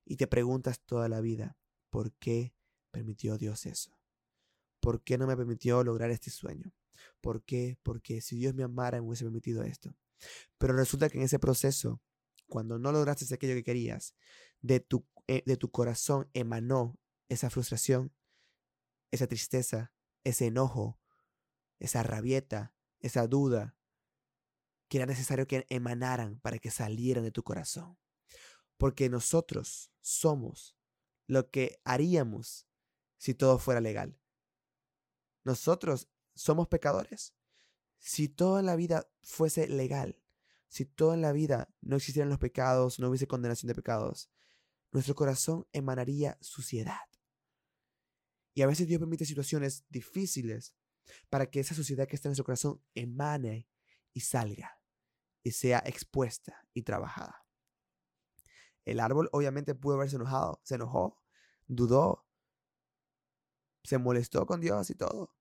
y 0.05 0.17
te 0.17 0.27
preguntas 0.27 0.79
toda 0.81 1.09
la 1.09 1.21
vida, 1.21 1.57
¿por 1.89 2.11
qué 2.13 2.53
permitió 2.91 3.37
Dios 3.39 3.65
eso? 3.65 3.97
¿Por 4.79 5.03
qué 5.03 5.17
no 5.17 5.27
me 5.27 5.35
permitió 5.35 5.83
lograr 5.83 6.11
este 6.11 6.29
sueño? 6.29 6.71
¿Por 7.21 7.43
qué? 7.43 7.77
Porque 7.83 8.21
si 8.21 8.37
Dios 8.37 8.53
me 8.53 8.63
amara, 8.63 9.01
me 9.01 9.07
hubiese 9.07 9.25
permitido 9.25 9.63
esto. 9.63 9.95
Pero 10.57 10.73
resulta 10.73 11.09
que 11.09 11.17
en 11.17 11.23
ese 11.23 11.39
proceso, 11.39 12.01
cuando 12.47 12.79
no 12.79 12.91
lograste 12.91 13.33
aquello 13.33 13.55
que 13.55 13.63
querías, 13.63 14.15
de 14.61 14.79
tu, 14.79 15.05
eh, 15.27 15.43
de 15.45 15.57
tu 15.57 15.71
corazón 15.71 16.29
emanó 16.33 16.99
esa 17.29 17.49
frustración, 17.49 18.13
esa 19.11 19.27
tristeza, 19.27 19.93
ese 20.23 20.47
enojo, 20.47 20.99
esa 21.79 22.03
rabieta, 22.03 22.73
esa 22.99 23.27
duda, 23.27 23.77
que 24.87 24.97
era 24.97 25.05
necesario 25.05 25.47
que 25.47 25.65
emanaran 25.69 26.39
para 26.39 26.59
que 26.59 26.71
salieran 26.71 27.23
de 27.23 27.31
tu 27.31 27.43
corazón. 27.43 27.97
Porque 28.77 29.09
nosotros 29.09 29.91
somos 30.01 30.77
lo 31.27 31.49
que 31.49 31.81
haríamos 31.83 32.67
si 33.17 33.33
todo 33.33 33.59
fuera 33.59 33.81
legal. 33.81 34.17
Nosotros 35.47 36.09
somos 36.35 36.67
pecadores. 36.67 37.33
Si 37.99 38.27
toda 38.27 38.61
la 38.61 38.75
vida 38.75 39.09
fuese 39.23 39.69
legal, 39.69 40.21
si 40.67 40.83
toda 40.83 41.15
la 41.15 41.31
vida 41.31 41.73
no 41.79 41.95
existieran 41.95 42.27
los 42.27 42.37
pecados, 42.37 42.99
no 42.99 43.07
hubiese 43.07 43.27
condenación 43.27 43.69
de 43.69 43.75
pecados, 43.75 44.29
nuestro 44.91 45.15
corazón 45.15 45.65
emanaría 45.71 46.37
suciedad. 46.41 46.99
Y 48.55 48.61
a 48.61 48.67
veces 48.67 48.89
Dios 48.89 48.99
permite 48.99 49.23
situaciones 49.23 49.85
difíciles 49.87 50.75
para 51.29 51.49
que 51.49 51.61
esa 51.61 51.75
suciedad 51.75 52.09
que 52.09 52.17
está 52.17 52.27
en 52.27 52.31
nuestro 52.31 52.43
corazón 52.43 52.83
emane 52.93 53.69
y 54.11 54.19
salga 54.19 54.81
y 55.43 55.51
sea 55.51 55.81
expuesta 55.85 56.67
y 56.73 56.81
trabajada. 56.81 57.45
El 58.83 58.99
árbol 58.99 59.29
obviamente 59.31 59.75
pudo 59.75 59.95
haberse 59.95 60.17
enojado, 60.17 60.59
se 60.65 60.75
enojó, 60.75 61.23
dudó, 61.67 62.27
se 63.85 63.97
molestó 63.97 64.45
con 64.45 64.59
Dios 64.59 64.89
y 64.89 64.95
todo. 64.95 65.36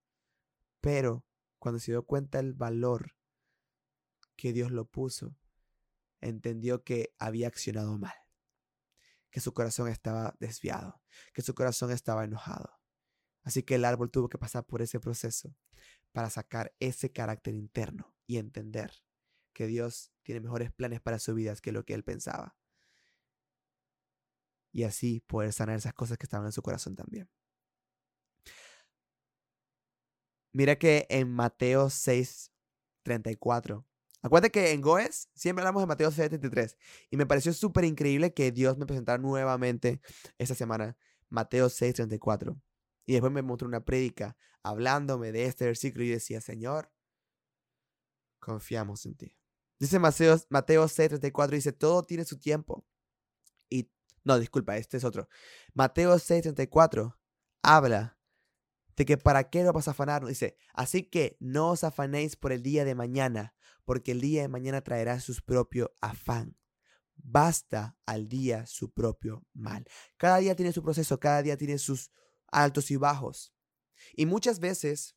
Pero 0.86 1.26
cuando 1.58 1.80
se 1.80 1.90
dio 1.90 2.06
cuenta 2.06 2.38
el 2.38 2.54
valor 2.54 3.16
que 4.36 4.52
Dios 4.52 4.70
lo 4.70 4.84
puso, 4.84 5.36
entendió 6.20 6.84
que 6.84 7.12
había 7.18 7.48
accionado 7.48 7.98
mal, 7.98 8.14
que 9.28 9.40
su 9.40 9.52
corazón 9.52 9.88
estaba 9.88 10.36
desviado, 10.38 11.02
que 11.34 11.42
su 11.42 11.56
corazón 11.56 11.90
estaba 11.90 12.22
enojado. 12.22 12.78
Así 13.42 13.64
que 13.64 13.74
el 13.74 13.84
árbol 13.84 14.12
tuvo 14.12 14.28
que 14.28 14.38
pasar 14.38 14.64
por 14.64 14.80
ese 14.80 15.00
proceso 15.00 15.56
para 16.12 16.30
sacar 16.30 16.72
ese 16.78 17.10
carácter 17.10 17.56
interno 17.56 18.14
y 18.24 18.36
entender 18.36 18.92
que 19.54 19.66
Dios 19.66 20.12
tiene 20.22 20.40
mejores 20.40 20.70
planes 20.70 21.00
para 21.00 21.18
su 21.18 21.34
vida 21.34 21.56
que 21.56 21.72
lo 21.72 21.84
que 21.84 21.94
él 21.94 22.04
pensaba. 22.04 22.56
Y 24.70 24.84
así 24.84 25.18
poder 25.26 25.52
sanar 25.52 25.78
esas 25.78 25.94
cosas 25.94 26.16
que 26.16 26.26
estaban 26.26 26.46
en 26.46 26.52
su 26.52 26.62
corazón 26.62 26.94
también. 26.94 27.28
Mira 30.56 30.78
que 30.78 31.06
en 31.10 31.30
Mateo 31.30 31.90
6, 31.90 32.50
34. 33.02 33.86
Acuérdate 34.22 34.50
que 34.50 34.72
en 34.72 34.80
Goes 34.80 35.28
siempre 35.34 35.60
hablamos 35.60 35.82
de 35.82 35.86
Mateo 35.86 36.10
6, 36.10 36.30
33. 36.30 36.78
Y 37.10 37.18
me 37.18 37.26
pareció 37.26 37.52
súper 37.52 37.84
increíble 37.84 38.32
que 38.32 38.50
Dios 38.52 38.78
me 38.78 38.86
presentara 38.86 39.18
nuevamente 39.18 40.00
esta 40.38 40.54
semana 40.54 40.96
Mateo 41.28 41.68
6, 41.68 41.96
34. 41.96 42.58
Y 43.04 43.12
después 43.12 43.34
me 43.34 43.42
mostró 43.42 43.68
una 43.68 43.84
prédica 43.84 44.34
hablándome 44.62 45.30
de 45.30 45.44
este 45.44 45.66
versículo 45.66 46.04
y 46.04 46.08
decía, 46.08 46.40
Señor, 46.40 46.90
confiamos 48.38 49.04
en 49.04 49.14
ti. 49.14 49.36
Dice 49.78 49.98
Mateo, 49.98 50.40
Mateo 50.48 50.88
6, 50.88 51.08
34, 51.10 51.54
dice, 51.54 51.72
todo 51.74 52.02
tiene 52.02 52.24
su 52.24 52.38
tiempo. 52.38 52.86
Y, 53.68 53.90
no, 54.24 54.38
disculpa, 54.38 54.78
este 54.78 54.96
es 54.96 55.04
otro. 55.04 55.28
Mateo 55.74 56.18
6, 56.18 56.44
34 56.44 57.14
habla 57.60 58.15
de 58.96 59.04
que 59.04 59.18
para 59.18 59.50
qué 59.50 59.58
nos 59.62 59.68
vamos 59.68 59.88
a 59.88 59.92
afanar. 59.92 60.24
Dice, 60.24 60.56
así 60.72 61.02
que 61.04 61.36
no 61.40 61.70
os 61.70 61.84
afanéis 61.84 62.36
por 62.36 62.52
el 62.52 62.62
día 62.62 62.84
de 62.84 62.94
mañana, 62.94 63.54
porque 63.84 64.12
el 64.12 64.20
día 64.20 64.42
de 64.42 64.48
mañana 64.48 64.80
traerá 64.82 65.20
su 65.20 65.34
propio 65.44 65.92
afán. 66.00 66.56
Basta 67.14 67.96
al 68.06 68.28
día 68.28 68.66
su 68.66 68.92
propio 68.92 69.46
mal. 69.52 69.86
Cada 70.16 70.38
día 70.38 70.56
tiene 70.56 70.72
su 70.72 70.82
proceso, 70.82 71.20
cada 71.20 71.42
día 71.42 71.56
tiene 71.56 71.78
sus 71.78 72.10
altos 72.48 72.90
y 72.90 72.96
bajos. 72.96 73.54
Y 74.14 74.26
muchas 74.26 74.60
veces 74.60 75.16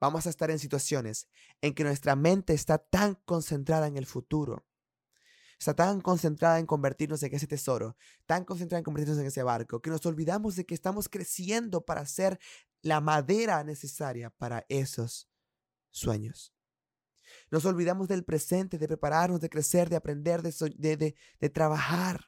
vamos 0.00 0.26
a 0.26 0.30
estar 0.30 0.50
en 0.50 0.58
situaciones 0.58 1.28
en 1.60 1.74
que 1.74 1.84
nuestra 1.84 2.16
mente 2.16 2.54
está 2.54 2.78
tan 2.78 3.14
concentrada 3.24 3.86
en 3.86 3.96
el 3.96 4.06
futuro 4.06 4.66
está 5.64 5.74
tan 5.74 6.02
concentrada 6.02 6.58
en 6.58 6.66
convertirnos 6.66 7.22
en 7.22 7.34
ese 7.34 7.46
tesoro, 7.46 7.96
tan 8.26 8.44
concentrada 8.44 8.80
en 8.80 8.84
convertirnos 8.84 9.18
en 9.18 9.26
ese 9.26 9.42
barco, 9.42 9.80
que 9.80 9.88
nos 9.88 10.04
olvidamos 10.04 10.56
de 10.56 10.66
que 10.66 10.74
estamos 10.74 11.08
creciendo 11.08 11.86
para 11.86 12.04
ser 12.04 12.38
la 12.82 13.00
madera 13.00 13.64
necesaria 13.64 14.28
para 14.28 14.66
esos 14.68 15.30
sueños. 15.90 16.54
Nos 17.50 17.64
olvidamos 17.64 18.08
del 18.08 18.24
presente, 18.24 18.76
de 18.76 18.86
prepararnos, 18.86 19.40
de 19.40 19.48
crecer, 19.48 19.88
de 19.88 19.96
aprender, 19.96 20.42
de, 20.42 21.14
de, 21.40 21.50
trabajar. 21.50 22.26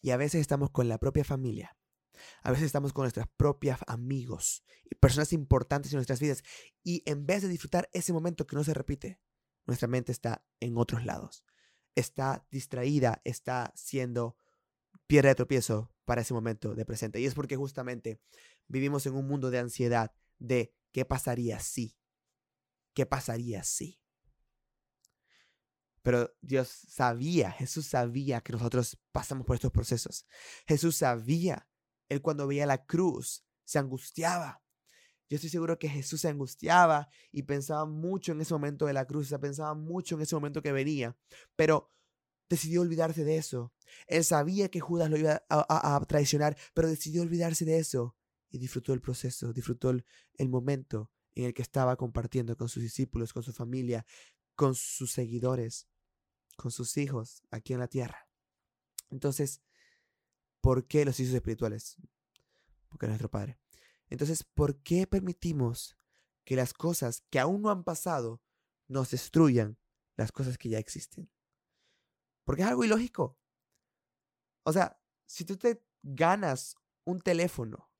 Y 0.00 0.10
a 0.10 0.16
veces 0.16 0.40
estamos 0.40 0.70
con 0.70 0.88
la 0.88 0.98
propia 0.98 1.24
familia. 1.24 1.76
A 2.42 2.52
veces 2.52 2.66
estamos 2.66 2.92
con 2.92 3.02
nuestros 3.02 3.26
propios 3.36 3.78
amigos 3.88 4.62
y 4.88 4.94
personas 4.94 5.32
importantes 5.32 5.92
en 5.92 5.96
nuestras 5.96 6.20
vidas. 6.20 6.44
Y 6.84 7.02
en 7.04 7.26
vez 7.26 7.42
de 7.42 7.48
disfrutar 7.48 7.88
ese 7.92 8.12
momento 8.12 8.46
que 8.46 8.54
no 8.54 8.62
se 8.62 8.74
repite, 8.74 9.20
nuestra 9.66 9.88
mente 9.88 10.12
está 10.12 10.44
en 10.60 10.76
otros 10.76 11.04
lados. 11.04 11.44
Está 11.94 12.46
distraída, 12.50 13.20
está 13.24 13.72
siendo 13.76 14.36
piedra 15.06 15.30
de 15.30 15.34
tropiezo 15.34 15.92
para 16.04 16.22
ese 16.22 16.34
momento 16.34 16.74
de 16.74 16.84
presente. 16.84 17.20
Y 17.20 17.26
es 17.26 17.34
porque 17.34 17.56
justamente 17.56 18.20
vivimos 18.66 19.06
en 19.06 19.14
un 19.14 19.26
mundo 19.26 19.50
de 19.50 19.58
ansiedad, 19.58 20.12
de 20.38 20.74
qué 20.90 21.04
pasaría 21.04 21.60
si, 21.60 21.96
qué 22.94 23.06
pasaría 23.06 23.62
si. 23.62 24.00
Pero 26.02 26.34
Dios 26.40 26.68
sabía, 26.68 27.52
Jesús 27.52 27.86
sabía 27.86 28.40
que 28.40 28.52
nosotros 28.52 28.98
pasamos 29.12 29.46
por 29.46 29.54
estos 29.54 29.70
procesos. 29.70 30.26
Jesús 30.66 30.96
sabía, 30.96 31.68
Él 32.08 32.20
cuando 32.20 32.46
veía 32.46 32.66
la 32.66 32.84
cruz, 32.84 33.44
se 33.64 33.78
angustiaba. 33.78 34.61
Yo 35.32 35.36
estoy 35.36 35.48
seguro 35.48 35.78
que 35.78 35.88
Jesús 35.88 36.20
se 36.20 36.28
angustiaba 36.28 37.08
y 37.30 37.44
pensaba 37.44 37.86
mucho 37.86 38.32
en 38.32 38.42
ese 38.42 38.52
momento 38.52 38.84
de 38.84 38.92
la 38.92 39.06
cruz, 39.06 39.34
pensaba 39.40 39.72
mucho 39.72 40.14
en 40.14 40.20
ese 40.20 40.34
momento 40.34 40.60
que 40.60 40.72
venía, 40.72 41.16
pero 41.56 41.90
decidió 42.50 42.82
olvidarse 42.82 43.24
de 43.24 43.38
eso. 43.38 43.72
Él 44.08 44.24
sabía 44.24 44.68
que 44.68 44.80
Judas 44.80 45.08
lo 45.08 45.16
iba 45.16 45.42
a, 45.48 46.04
traicionar, 46.06 46.58
pero 46.74 46.86
decidió 46.86 47.22
olvidarse 47.22 47.64
de 47.64 47.78
eso 47.78 48.14
y 48.50 48.58
disfrutó 48.58 48.92
el 48.92 49.00
proceso, 49.00 49.54
disfrutó 49.54 49.88
el, 49.88 50.04
el 50.34 50.50
momento 50.50 51.10
en 51.34 51.46
el 51.46 51.54
que 51.54 51.62
estaba 51.62 51.96
compartiendo 51.96 52.54
con 52.54 52.68
sus 52.68 52.82
discípulos, 52.82 53.32
con 53.32 53.42
su 53.42 53.54
familia, 53.54 54.04
con 54.54 54.74
sus 54.74 55.12
seguidores, 55.12 55.88
con 56.58 56.70
sus 56.70 56.98
hijos 56.98 57.42
aquí 57.50 57.72
en 57.72 57.78
la 57.78 57.88
tierra. 57.88 58.28
Entonces, 59.08 59.62
¿por 60.60 60.86
qué 60.86 61.06
los 61.06 61.18
hijos 61.20 61.32
espirituales? 61.32 61.96
Porque 62.90 63.06
es 63.06 63.08
nuestro 63.08 63.30
Padre. 63.30 63.61
Entonces, 64.12 64.44
¿por 64.44 64.76
qué 64.82 65.06
permitimos 65.06 65.96
que 66.44 66.54
las 66.54 66.74
cosas 66.74 67.22
que 67.30 67.40
aún 67.40 67.62
no 67.62 67.70
han 67.70 67.82
pasado 67.82 68.42
nos 68.86 69.10
destruyan 69.10 69.78
las 70.18 70.32
cosas 70.32 70.58
que 70.58 70.68
ya 70.68 70.78
existen? 70.78 71.32
Porque 72.44 72.60
es 72.60 72.68
algo 72.68 72.84
ilógico. 72.84 73.38
O 74.64 74.72
sea, 74.74 75.00
si 75.24 75.46
tú 75.46 75.56
te 75.56 75.82
ganas 76.02 76.76
un 77.04 77.22
teléfono 77.22 77.90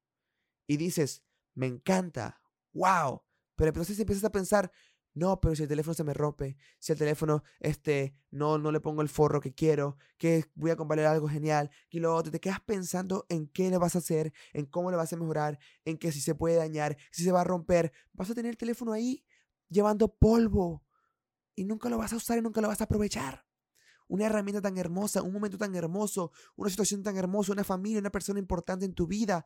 y 0.67 0.77
dices, 0.77 1.25
me 1.55 1.67
encanta, 1.67 2.43
wow, 2.75 3.23
pero 3.57 3.71
entonces 3.71 3.99
empiezas 3.99 4.25
a 4.25 4.33
pensar, 4.33 4.71
no, 5.15 5.41
pero 5.41 5.55
si 5.55 5.63
el 5.63 5.69
teléfono 5.69 5.95
se 5.95 6.05
me 6.05 6.15
rompe, 6.15 6.57
si 6.79 6.93
el 6.93 6.99
teléfono 6.99 7.43
este, 7.61 8.17
no, 8.31 8.57
no 8.57 8.73
le 8.73 8.81
pongo 8.81 9.03
el 9.03 9.11
forro 9.11 9.41
que 9.41 9.53
quiero, 9.55 9.99
que 10.17 10.47
voy 10.55 10.71
a 10.71 10.77
comprarle 10.77 11.07
algo 11.07 11.29
genial, 11.29 11.71
y 11.91 12.01
lo 12.01 12.15
otro, 12.15 12.33
te 12.33 12.41
quedas 12.41 12.61
pensando 12.61 13.27
en 13.29 13.47
qué 13.47 13.71
le 13.71 13.77
vas 13.77 13.95
a 13.95 13.99
hacer, 13.99 14.33
en 14.55 14.65
cómo 14.65 14.91
le 14.91 14.97
vas 14.97 15.13
a 15.13 15.17
mejorar, 15.17 15.59
en 15.85 15.99
que 15.99 16.13
si 16.13 16.21
se 16.21 16.35
puede 16.35 16.57
dañar, 16.57 16.97
si 17.11 17.25
se 17.25 17.33
va 17.33 17.43
a 17.43 17.45
romper, 17.45 17.93
vas 18.15 18.31
a 18.31 18.35
tener 18.35 18.51
el 18.51 18.57
teléfono 18.57 18.93
ahí 18.93 19.25
llevando 19.69 20.15
polvo 20.15 20.83
y 21.55 21.65
nunca 21.65 21.91
lo 21.91 21.99
vas 21.99 22.15
a 22.15 22.17
usar 22.17 22.39
y 22.39 22.43
nunca 22.43 22.63
lo 22.63 22.69
vas 22.69 22.81
a 22.81 22.85
aprovechar. 22.85 23.47
Una 24.09 24.27
herramienta 24.27 24.63
tan 24.63 24.79
hermosa, 24.79 25.23
un 25.23 25.33
momento 25.33 25.59
tan 25.59 25.75
hermoso, 25.75 26.33
una 26.57 26.71
situación 26.71 27.03
tan 27.03 27.17
hermosa, 27.17 27.53
una 27.53 27.65
familia, 27.65 28.01
una 28.01 28.11
persona 28.11 28.39
importante 28.39 28.85
en 28.85 28.95
tu 28.95 29.07
vida, 29.07 29.45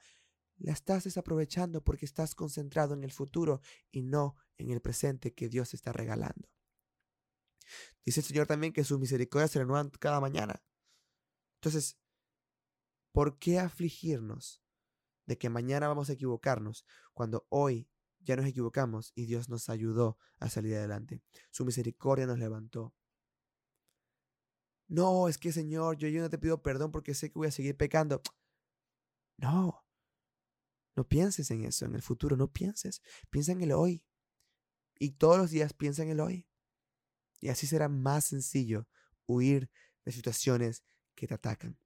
la 0.58 0.72
estás 0.72 1.04
desaprovechando 1.04 1.82
porque 1.82 2.06
estás 2.06 2.34
concentrado 2.34 2.94
en 2.94 3.04
el 3.04 3.12
futuro 3.12 3.60
y 3.90 4.02
no 4.02 4.36
en 4.58 4.70
el 4.70 4.80
presente 4.80 5.34
que 5.34 5.48
Dios 5.48 5.74
está 5.74 5.92
regalando. 5.92 6.48
Dice 8.04 8.20
el 8.20 8.26
Señor 8.26 8.46
también 8.46 8.72
que 8.72 8.84
sus 8.84 8.98
misericordias 8.98 9.50
se 9.50 9.58
renuevan 9.58 9.90
cada 9.90 10.20
mañana. 10.20 10.62
Entonces, 11.56 11.98
¿por 13.12 13.38
qué 13.38 13.58
afligirnos 13.58 14.62
de 15.26 15.36
que 15.36 15.50
mañana 15.50 15.88
vamos 15.88 16.08
a 16.08 16.12
equivocarnos, 16.12 16.86
cuando 17.12 17.46
hoy 17.50 17.90
ya 18.20 18.36
nos 18.36 18.46
equivocamos 18.46 19.12
y 19.14 19.26
Dios 19.26 19.48
nos 19.48 19.68
ayudó 19.68 20.18
a 20.38 20.48
salir 20.48 20.74
adelante. 20.74 21.22
Su 21.50 21.64
misericordia 21.64 22.26
nos 22.26 22.38
levantó. 22.38 22.94
No, 24.88 25.28
es 25.28 25.36
que 25.38 25.52
Señor, 25.52 25.96
yo, 25.96 26.08
yo 26.08 26.22
no 26.22 26.30
te 26.30 26.38
pido 26.38 26.62
perdón 26.62 26.92
porque 26.92 27.14
sé 27.14 27.30
que 27.30 27.38
voy 27.38 27.48
a 27.48 27.52
seguir 27.52 27.76
pecando. 27.76 28.22
No, 29.36 29.84
no 30.94 31.06
pienses 31.06 31.50
en 31.50 31.64
eso, 31.64 31.84
en 31.84 31.94
el 31.94 32.02
futuro, 32.02 32.36
no 32.36 32.50
pienses. 32.50 33.02
Piensa 33.30 33.52
en 33.52 33.62
el 33.62 33.72
hoy. 33.72 34.04
Y 34.98 35.12
todos 35.12 35.38
los 35.38 35.50
días 35.50 35.72
piensa 35.72 36.02
en 36.02 36.10
el 36.10 36.20
hoy. 36.20 36.46
Y 37.40 37.48
así 37.48 37.66
será 37.66 37.88
más 37.88 38.26
sencillo 38.26 38.88
huir 39.26 39.70
de 40.04 40.12
situaciones 40.12 40.84
que 41.14 41.26
te 41.26 41.34
atacan. 41.34 41.78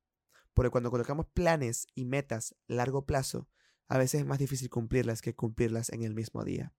Porque 0.55 0.71
cuando 0.71 0.91
colocamos 0.91 1.27
planes 1.27 1.87
y 1.95 2.05
metas 2.05 2.53
a 2.69 2.75
largo 2.75 3.07
plazo, 3.07 3.49
a 3.89 3.99
veces 3.99 4.21
es 4.21 4.27
más 4.27 4.39
difícil 4.39 4.71
cumplirlas 4.71 5.23
que 5.23 5.35
cumplirlas 5.35 5.91
en 5.91 6.03
el 6.03 6.15
mismo 6.15 6.45
día. 6.45 6.73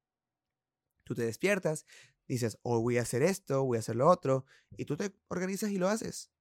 Tú 1.04 1.16
te 1.16 1.24
despiertas, 1.24 1.86
dices, 2.28 2.58
hoy 2.62 2.82
voy 2.82 2.98
a 2.98 3.02
hacer 3.02 3.24
esto, 3.24 3.64
voy 3.64 3.78
a 3.78 3.80
hacer 3.80 3.98
lo 3.98 4.08
otro, 4.08 4.46
y 4.78 4.86
tú 4.86 4.96
te 4.96 5.14
organizas 5.28 5.72
y 5.72 5.78
lo 5.78 5.90
haces. 5.90 6.32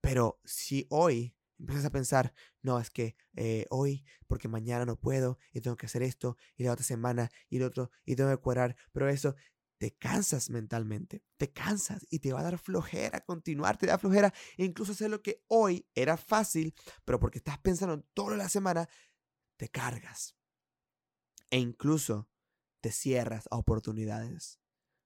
Pero 0.00 0.40
si 0.44 0.86
hoy 0.88 1.35
empiezas 1.58 1.84
a 1.84 1.90
pensar, 1.90 2.32
no, 2.62 2.78
es 2.78 2.90
que 2.90 3.16
eh, 3.34 3.66
hoy, 3.70 4.04
porque 4.26 4.48
mañana 4.48 4.84
no 4.84 4.96
puedo, 4.96 5.38
y 5.52 5.60
tengo 5.60 5.76
que 5.76 5.86
hacer 5.86 6.02
esto, 6.02 6.36
y 6.56 6.64
la 6.64 6.72
otra 6.72 6.84
semana, 6.84 7.30
y 7.48 7.56
el 7.56 7.64
otro, 7.64 7.90
y 8.04 8.16
tengo 8.16 8.30
que 8.30 8.36
cuadrar, 8.36 8.76
pero 8.92 9.08
eso, 9.08 9.34
te 9.78 9.94
cansas 9.94 10.50
mentalmente, 10.50 11.22
te 11.36 11.52
cansas 11.52 12.06
y 12.10 12.20
te 12.20 12.32
va 12.32 12.40
a 12.40 12.44
dar 12.44 12.58
flojera 12.58 13.20
continuar, 13.20 13.76
te 13.76 13.86
da 13.86 13.98
flojera 13.98 14.32
incluso 14.56 14.92
hacer 14.92 15.10
lo 15.10 15.22
que 15.22 15.44
hoy 15.48 15.86
era 15.94 16.16
fácil, 16.16 16.74
pero 17.04 17.20
porque 17.20 17.38
estás 17.38 17.58
pensando 17.58 17.94
en 17.94 18.06
toda 18.14 18.36
la 18.36 18.48
semana, 18.48 18.88
te 19.56 19.68
cargas. 19.68 20.34
E 21.50 21.58
incluso 21.58 22.28
te 22.80 22.90
cierras 22.90 23.46
a 23.50 23.56
oportunidades. 23.56 24.60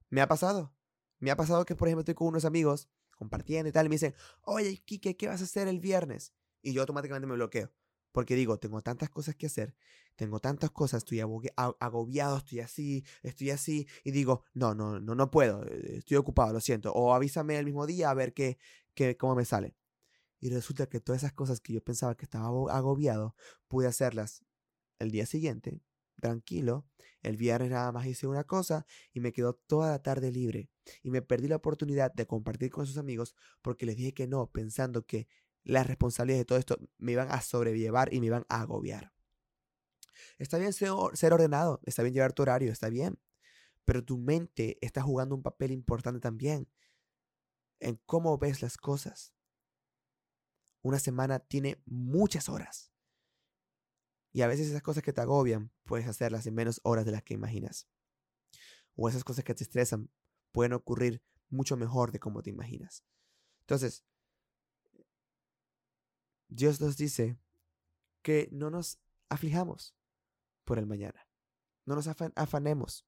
Me 0.08 0.20
ha 0.20 0.28
pasado. 0.28 0.74
Me 1.18 1.30
ha 1.30 1.36
pasado 1.36 1.64
que, 1.64 1.76
por 1.76 1.88
ejemplo, 1.88 2.00
estoy 2.00 2.14
con 2.14 2.28
unos 2.28 2.44
amigos 2.44 2.88
compartiendo 3.16 3.68
y 3.68 3.72
tal, 3.72 3.84
y 3.84 3.88
me 3.90 3.96
dicen, 3.96 4.14
oye, 4.42 4.78
Kike, 4.78 5.16
¿qué 5.16 5.28
vas 5.28 5.42
a 5.42 5.44
hacer 5.44 5.68
el 5.68 5.78
viernes? 5.78 6.32
Y 6.62 6.72
yo 6.72 6.82
automáticamente 6.82 7.26
me 7.26 7.34
bloqueo. 7.34 7.70
Porque 8.12 8.34
digo, 8.34 8.58
tengo 8.58 8.82
tantas 8.82 9.08
cosas 9.08 9.36
que 9.36 9.46
hacer, 9.46 9.76
tengo 10.16 10.40
tantas 10.40 10.70
cosas, 10.72 10.98
estoy 10.98 11.20
agobiado, 11.20 12.36
estoy 12.36 12.60
así, 12.60 13.04
estoy 13.22 13.50
así, 13.50 13.86
y 14.02 14.10
digo, 14.10 14.44
no, 14.52 14.74
no, 14.74 14.98
no, 14.98 15.14
no 15.14 15.30
puedo, 15.30 15.64
eh, 15.66 15.98
estoy 15.98 16.16
ocupado, 16.16 16.52
lo 16.52 16.60
siento. 16.60 16.92
O 16.92 17.14
avísame 17.14 17.56
el 17.56 17.64
mismo 17.64 17.86
día 17.86 18.10
a 18.10 18.14
ver 18.14 18.34
qué, 18.34 18.58
qué, 18.94 19.16
cómo 19.16 19.36
me 19.36 19.44
sale. 19.44 19.76
Y 20.40 20.50
resulta 20.50 20.88
que 20.88 21.00
todas 21.00 21.22
esas 21.22 21.32
cosas 21.32 21.60
que 21.60 21.72
yo 21.72 21.82
pensaba 21.82 22.16
que 22.16 22.24
estaba 22.24 22.48
agobiado, 22.74 23.36
pude 23.68 23.86
hacerlas 23.86 24.42
el 24.98 25.10
día 25.10 25.26
siguiente, 25.26 25.82
tranquilo. 26.20 26.86
El 27.22 27.36
viernes 27.36 27.70
nada 27.70 27.92
más 27.92 28.06
hice 28.06 28.26
una 28.26 28.44
cosa 28.44 28.86
y 29.12 29.20
me 29.20 29.32
quedó 29.32 29.54
toda 29.54 29.90
la 29.90 30.02
tarde 30.02 30.32
libre. 30.32 30.70
Y 31.02 31.10
me 31.10 31.22
perdí 31.22 31.48
la 31.48 31.56
oportunidad 31.56 32.12
de 32.14 32.26
compartir 32.26 32.70
con 32.70 32.86
sus 32.86 32.96
amigos 32.96 33.34
porque 33.60 33.86
les 33.86 33.96
dije 33.96 34.14
que 34.14 34.26
no, 34.26 34.50
pensando 34.50 35.04
que 35.04 35.28
las 35.64 35.86
responsabilidades 35.86 36.42
de 36.42 36.46
todo 36.46 36.58
esto 36.58 36.78
me 36.98 37.12
iban 37.12 37.30
a 37.30 37.40
sobrellevar 37.40 38.12
y 38.12 38.20
me 38.20 38.26
iban 38.26 38.46
a 38.48 38.62
agobiar. 38.62 39.12
Está 40.38 40.58
bien 40.58 40.72
ser, 40.72 41.32
ordenado, 41.32 41.80
está 41.84 42.02
bien 42.02 42.14
llevar 42.14 42.32
tu 42.32 42.42
horario, 42.42 42.72
está 42.72 42.88
bien. 42.88 43.18
Pero 43.84 44.04
tu 44.04 44.18
mente 44.18 44.78
está 44.80 45.02
jugando 45.02 45.34
un 45.34 45.42
papel 45.42 45.72
importante 45.72 46.20
también 46.20 46.68
en 47.80 47.96
cómo 48.06 48.38
ves 48.38 48.62
las 48.62 48.76
cosas. 48.76 49.34
Una 50.82 50.98
semana 50.98 51.40
tiene 51.40 51.82
muchas 51.84 52.48
horas. 52.48 52.92
Y 54.32 54.42
a 54.42 54.46
veces 54.46 54.68
esas 54.68 54.82
cosas 54.82 55.02
que 55.02 55.12
te 55.12 55.20
agobian, 55.20 55.72
puedes 55.84 56.06
hacerlas 56.06 56.46
en 56.46 56.54
menos 56.54 56.80
horas 56.84 57.04
de 57.04 57.12
las 57.12 57.22
que 57.22 57.34
imaginas. 57.34 57.88
O 58.94 59.08
esas 59.08 59.24
cosas 59.24 59.44
que 59.44 59.54
te 59.54 59.64
estresan 59.64 60.10
pueden 60.52 60.72
ocurrir 60.72 61.22
mucho 61.48 61.76
mejor 61.76 62.12
de 62.12 62.20
como 62.20 62.42
te 62.42 62.50
imaginas. 62.50 63.04
Entonces, 63.62 64.04
Dios 66.50 66.80
nos 66.80 66.96
dice 66.96 67.38
que 68.22 68.48
no 68.50 68.70
nos 68.70 69.00
aflijamos 69.28 69.96
por 70.64 70.78
el 70.78 70.86
mañana. 70.86 71.26
No 71.86 71.94
nos 71.94 72.08
afanemos. 72.08 73.06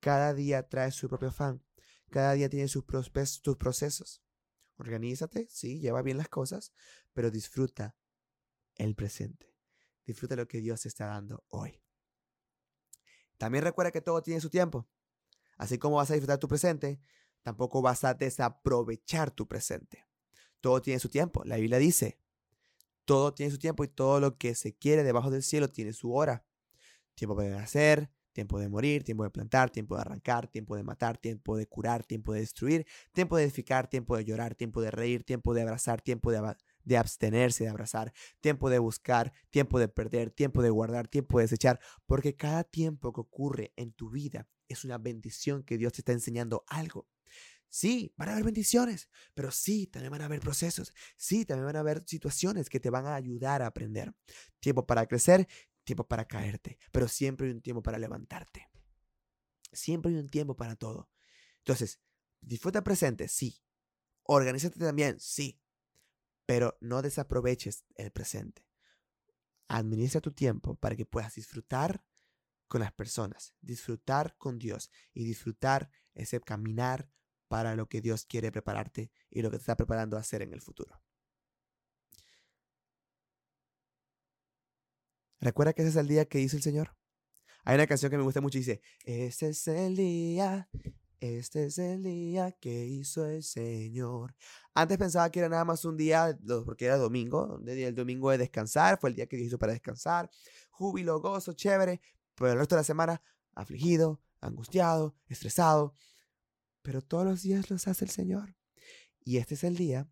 Cada 0.00 0.34
día 0.34 0.68
trae 0.68 0.90
su 0.90 1.08
propio 1.08 1.28
afán. 1.28 1.64
Cada 2.10 2.32
día 2.32 2.48
tiene 2.48 2.68
sus, 2.68 2.84
sus 3.42 3.56
procesos. 3.56 4.22
Organízate, 4.76 5.48
sí, 5.50 5.80
lleva 5.80 6.02
bien 6.02 6.18
las 6.18 6.28
cosas, 6.28 6.72
pero 7.12 7.30
disfruta 7.30 7.96
el 8.74 8.94
presente. 8.94 9.56
Disfruta 10.04 10.36
lo 10.36 10.48
que 10.48 10.60
Dios 10.60 10.82
te 10.82 10.88
está 10.88 11.06
dando 11.06 11.44
hoy. 11.48 11.80
También 13.36 13.64
recuerda 13.64 13.92
que 13.92 14.00
todo 14.00 14.22
tiene 14.22 14.40
su 14.40 14.50
tiempo. 14.50 14.88
Así 15.56 15.78
como 15.78 15.96
vas 15.96 16.10
a 16.10 16.14
disfrutar 16.14 16.38
tu 16.38 16.48
presente, 16.48 17.00
tampoco 17.42 17.82
vas 17.82 18.04
a 18.04 18.14
desaprovechar 18.14 19.30
tu 19.30 19.46
presente. 19.46 20.08
Todo 20.60 20.82
tiene 20.82 20.98
su 20.98 21.08
tiempo. 21.08 21.44
La 21.44 21.56
Biblia 21.56 21.78
dice, 21.78 22.20
todo 23.08 23.32
tiene 23.32 23.50
su 23.50 23.58
tiempo 23.58 23.84
y 23.84 23.88
todo 23.88 24.20
lo 24.20 24.36
que 24.36 24.54
se 24.54 24.74
quiere 24.74 25.02
debajo 25.02 25.30
del 25.30 25.42
cielo 25.42 25.68
tiene 25.68 25.94
su 25.94 26.12
hora. 26.12 26.44
Tiempo 27.14 27.34
para 27.34 27.48
nacer, 27.48 28.10
tiempo 28.34 28.60
de 28.60 28.68
morir, 28.68 29.02
tiempo 29.02 29.24
de 29.24 29.30
plantar, 29.30 29.70
tiempo 29.70 29.94
de 29.94 30.02
arrancar, 30.02 30.46
tiempo 30.46 30.76
de 30.76 30.82
matar, 30.82 31.16
tiempo 31.16 31.56
de 31.56 31.66
curar, 31.66 32.04
tiempo 32.04 32.34
de 32.34 32.40
destruir, 32.40 32.86
tiempo 33.14 33.38
de 33.38 33.44
edificar, 33.44 33.88
tiempo 33.88 34.14
de 34.14 34.26
llorar, 34.26 34.54
tiempo 34.54 34.82
de 34.82 34.90
reír, 34.90 35.24
tiempo 35.24 35.54
de 35.54 35.62
abrazar, 35.62 36.02
tiempo 36.02 36.30
de, 36.30 36.54
de 36.84 36.96
abstenerse 36.98 37.64
de 37.64 37.70
abrazar, 37.70 38.12
tiempo 38.42 38.68
de 38.68 38.78
buscar, 38.78 39.32
tiempo 39.48 39.78
de 39.78 39.88
perder, 39.88 40.30
tiempo 40.30 40.60
de 40.60 40.68
guardar, 40.68 41.08
tiempo 41.08 41.38
de 41.38 41.44
desechar, 41.44 41.80
porque 42.04 42.36
cada 42.36 42.62
tiempo 42.62 43.14
que 43.14 43.22
ocurre 43.22 43.72
en 43.76 43.92
tu 43.92 44.10
vida 44.10 44.46
es 44.68 44.84
una 44.84 44.98
bendición 44.98 45.62
que 45.62 45.78
Dios 45.78 45.94
te 45.94 46.02
está 46.02 46.12
enseñando 46.12 46.62
algo. 46.66 47.08
Sí, 47.68 48.12
van 48.16 48.30
a 48.30 48.32
haber 48.32 48.44
bendiciones, 48.44 49.10
pero 49.34 49.50
sí, 49.50 49.86
también 49.86 50.10
van 50.10 50.22
a 50.22 50.24
haber 50.24 50.40
procesos. 50.40 50.92
Sí, 51.16 51.44
también 51.44 51.66
van 51.66 51.76
a 51.76 51.80
haber 51.80 52.02
situaciones 52.06 52.68
que 52.70 52.80
te 52.80 52.90
van 52.90 53.06
a 53.06 53.14
ayudar 53.14 53.62
a 53.62 53.66
aprender. 53.66 54.14
Tiempo 54.60 54.86
para 54.86 55.06
crecer, 55.06 55.46
tiempo 55.84 56.06
para 56.06 56.26
caerte, 56.26 56.78
pero 56.92 57.08
siempre 57.08 57.46
hay 57.46 57.52
un 57.52 57.60
tiempo 57.60 57.82
para 57.82 57.98
levantarte. 57.98 58.68
Siempre 59.72 60.12
hay 60.12 60.18
un 60.18 60.28
tiempo 60.28 60.56
para 60.56 60.76
todo. 60.76 61.10
Entonces, 61.58 62.00
disfruta 62.40 62.82
presente, 62.82 63.28
sí. 63.28 63.62
Organízate 64.22 64.78
también, 64.78 65.20
sí. 65.20 65.60
Pero 66.46 66.78
no 66.80 67.02
desaproveches 67.02 67.84
el 67.96 68.10
presente. 68.10 68.66
Administra 69.68 70.22
tu 70.22 70.32
tiempo 70.32 70.74
para 70.76 70.96
que 70.96 71.04
puedas 71.04 71.34
disfrutar 71.34 72.02
con 72.68 72.80
las 72.80 72.92
personas, 72.92 73.54
disfrutar 73.60 74.36
con 74.38 74.58
Dios 74.58 74.90
y 75.12 75.24
disfrutar 75.24 75.90
ese 76.14 76.40
caminar 76.40 77.10
para 77.48 77.74
lo 77.74 77.88
que 77.88 78.00
Dios 78.00 78.24
quiere 78.24 78.52
prepararte 78.52 79.10
y 79.30 79.42
lo 79.42 79.50
que 79.50 79.56
te 79.56 79.62
está 79.62 79.76
preparando 79.76 80.16
a 80.16 80.20
hacer 80.20 80.42
en 80.42 80.52
el 80.52 80.60
futuro. 80.60 81.00
¿Recuerda 85.40 85.72
que 85.72 85.82
ese 85.82 85.90
es 85.90 85.96
el 85.96 86.08
día 86.08 86.24
que 86.26 86.40
hizo 86.40 86.56
el 86.56 86.62
Señor? 86.62 86.96
Hay 87.64 87.74
una 87.74 87.86
canción 87.86 88.10
que 88.10 88.16
me 88.16 88.24
gusta 88.24 88.40
mucho 88.40 88.58
y 88.58 88.62
dice, 88.62 88.80
este 89.04 89.50
es 89.50 89.68
el 89.68 89.96
día, 89.96 90.68
este 91.20 91.66
es 91.66 91.78
el 91.78 92.02
día 92.02 92.52
que 92.52 92.86
hizo 92.86 93.26
el 93.26 93.42
Señor. 93.42 94.34
Antes 94.74 94.98
pensaba 94.98 95.30
que 95.30 95.40
era 95.40 95.48
nada 95.48 95.64
más 95.64 95.84
un 95.84 95.96
día, 95.96 96.36
porque 96.64 96.86
era 96.86 96.96
domingo, 96.96 97.60
el 97.66 97.94
domingo 97.94 98.30
de 98.30 98.38
descansar, 98.38 98.98
fue 98.98 99.10
el 99.10 99.16
día 99.16 99.26
que 99.26 99.36
Dios 99.36 99.48
hizo 99.48 99.58
para 99.58 99.72
descansar, 99.72 100.30
júbilo, 100.70 101.20
gozo, 101.20 101.52
chévere, 101.52 102.00
pero 102.34 102.52
el 102.52 102.58
resto 102.58 102.74
de 102.74 102.80
la 102.80 102.84
semana 102.84 103.22
afligido, 103.54 104.20
angustiado, 104.40 105.14
estresado 105.26 105.94
pero 106.88 107.02
todos 107.02 107.26
los 107.26 107.42
días 107.42 107.68
los 107.68 107.86
hace 107.86 108.06
el 108.06 108.10
Señor. 108.10 108.56
Y 109.22 109.36
este 109.36 109.56
es 109.56 109.62
el 109.62 109.76
día, 109.76 110.10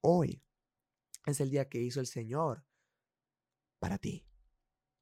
hoy, 0.00 0.42
es 1.26 1.42
el 1.42 1.50
día 1.50 1.68
que 1.68 1.82
hizo 1.82 2.00
el 2.00 2.06
Señor 2.06 2.64
para 3.78 3.98
ti. 3.98 4.26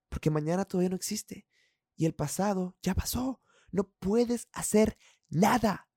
Porque 0.09 0.29
mañana 0.29 0.65
todavía 0.65 0.89
no 0.89 0.97
existe. 0.97 1.47
Y 1.95 2.05
el 2.05 2.17
pasado 2.17 2.77
ya 2.83 2.97
pasó. 2.97 3.41
No 3.71 3.93
puedes 4.01 4.49
hacer 4.51 4.99
nada. 5.29 5.89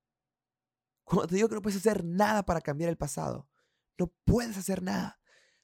Cuando 1.03 1.29
te 1.29 1.35
digo 1.37 1.49
que 1.49 1.55
no 1.55 1.63
puedes 1.63 1.79
hacer 1.79 2.05
nada 2.05 2.45
para 2.45 2.61
cambiar 2.61 2.91
el 2.91 2.97
pasado, 2.97 3.49
no 3.97 4.13
puedes 4.23 4.55
hacer 4.55 4.83
nada. 4.83 5.19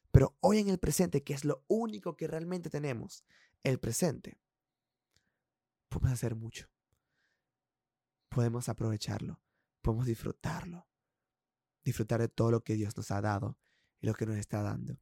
Pero 0.09 0.35
hoy 0.39 0.57
en 0.57 0.69
el 0.69 0.79
presente, 0.79 1.23
que 1.23 1.35
es 1.35 1.45
lo 1.45 1.63
único 1.67 2.17
que 2.17 2.25
realmente 2.25 2.71
tenemos, 2.71 3.23
el 3.61 3.79
presente, 3.79 4.41
podemos 5.89 6.13
hacer 6.13 6.33
mucho 6.33 6.71
podemos 8.37 8.69
aprovecharlo, 8.69 9.41
podemos 9.81 10.05
disfrutarlo, 10.05 10.87
disfrutar 11.83 12.21
de 12.21 12.27
todo 12.27 12.51
lo 12.51 12.63
que 12.63 12.75
Dios 12.75 12.95
nos 12.95 13.09
ha 13.09 13.19
dado 13.19 13.57
y 13.99 14.05
lo 14.05 14.13
que 14.13 14.27
nos 14.27 14.35
está 14.35 14.61
dando. 14.61 15.01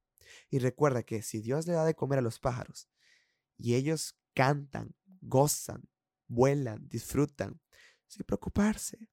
Y 0.49 0.59
recuerda 0.59 1.03
que 1.03 1.21
si 1.21 1.41
Dios 1.41 1.67
le 1.67 1.73
da 1.73 1.83
de 1.83 1.95
comer 1.95 2.19
a 2.19 2.21
los 2.21 2.39
pájaros 2.39 2.87
y 3.57 3.75
ellos 3.75 4.17
cantan, 4.33 4.95
gozan, 5.19 5.89
vuelan, 6.27 6.87
disfrutan, 6.87 7.59
sin 8.07 8.23
preocuparse, 8.23 9.09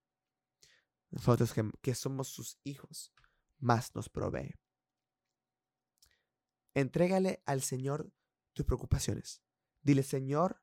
nosotros 1.10 1.52
que, 1.52 1.68
que 1.80 1.96
somos 1.96 2.28
sus 2.28 2.60
hijos, 2.62 3.12
más 3.58 3.92
nos 3.96 4.08
provee. 4.08 4.54
Entrégale 6.74 7.42
al 7.44 7.60
Señor 7.60 8.12
tus 8.52 8.64
preocupaciones. 8.66 9.42
Dile, 9.80 10.04
Señor, 10.04 10.62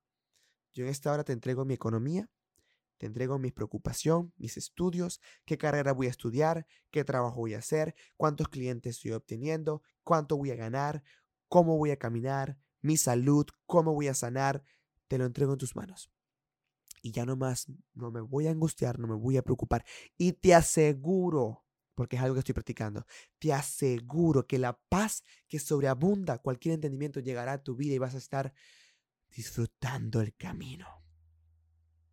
yo 0.71 0.85
en 0.85 0.91
esta 0.91 1.11
hora 1.11 1.25
te 1.25 1.33
entrego 1.33 1.65
mi 1.65 1.73
economía, 1.73 2.31
te 2.99 3.05
entrego 3.05 3.39
mi 3.39 3.49
preocupación, 3.49 4.33
mis 4.37 4.57
estudios, 4.57 5.21
qué 5.45 5.57
carrera 5.57 5.93
voy 5.93 6.07
a 6.07 6.09
estudiar, 6.09 6.67
qué 6.91 7.05
trabajo 7.05 7.37
voy 7.37 7.53
a 7.53 7.59
hacer, 7.59 7.95
cuántos 8.17 8.49
clientes 8.49 8.97
estoy 8.97 9.13
obteniendo, 9.13 9.81
cuánto 10.03 10.35
voy 10.35 10.51
a 10.51 10.55
ganar, 10.55 11.01
cómo 11.47 11.77
voy 11.77 11.91
a 11.91 11.97
caminar, 11.97 12.57
mi 12.81 12.97
salud, 12.97 13.45
cómo 13.65 13.93
voy 13.93 14.09
a 14.09 14.13
sanar. 14.13 14.63
Te 15.07 15.17
lo 15.17 15.25
entrego 15.25 15.53
en 15.53 15.59
tus 15.59 15.77
manos. 15.77 16.11
Y 17.01 17.11
ya 17.11 17.25
no 17.25 17.37
más, 17.37 17.67
no 17.93 18.11
me 18.11 18.19
voy 18.19 18.47
a 18.47 18.51
angustiar, 18.51 18.99
no 18.99 19.07
me 19.07 19.15
voy 19.15 19.37
a 19.37 19.43
preocupar. 19.43 19.85
Y 20.17 20.33
te 20.33 20.53
aseguro, 20.53 21.65
porque 21.95 22.17
es 22.17 22.21
algo 22.21 22.35
que 22.35 22.39
estoy 22.39 22.53
practicando, 22.53 23.05
te 23.39 23.53
aseguro 23.53 24.45
que 24.45 24.59
la 24.59 24.77
paz 24.89 25.23
que 25.47 25.59
sobreabunda 25.59 26.39
cualquier 26.39 26.75
entendimiento 26.75 27.21
llegará 27.21 27.53
a 27.53 27.63
tu 27.63 27.77
vida 27.77 27.93
y 27.93 27.97
vas 27.97 28.15
a 28.15 28.17
estar 28.17 28.53
disfrutando 29.29 30.19
el 30.19 30.35
camino 30.35 30.98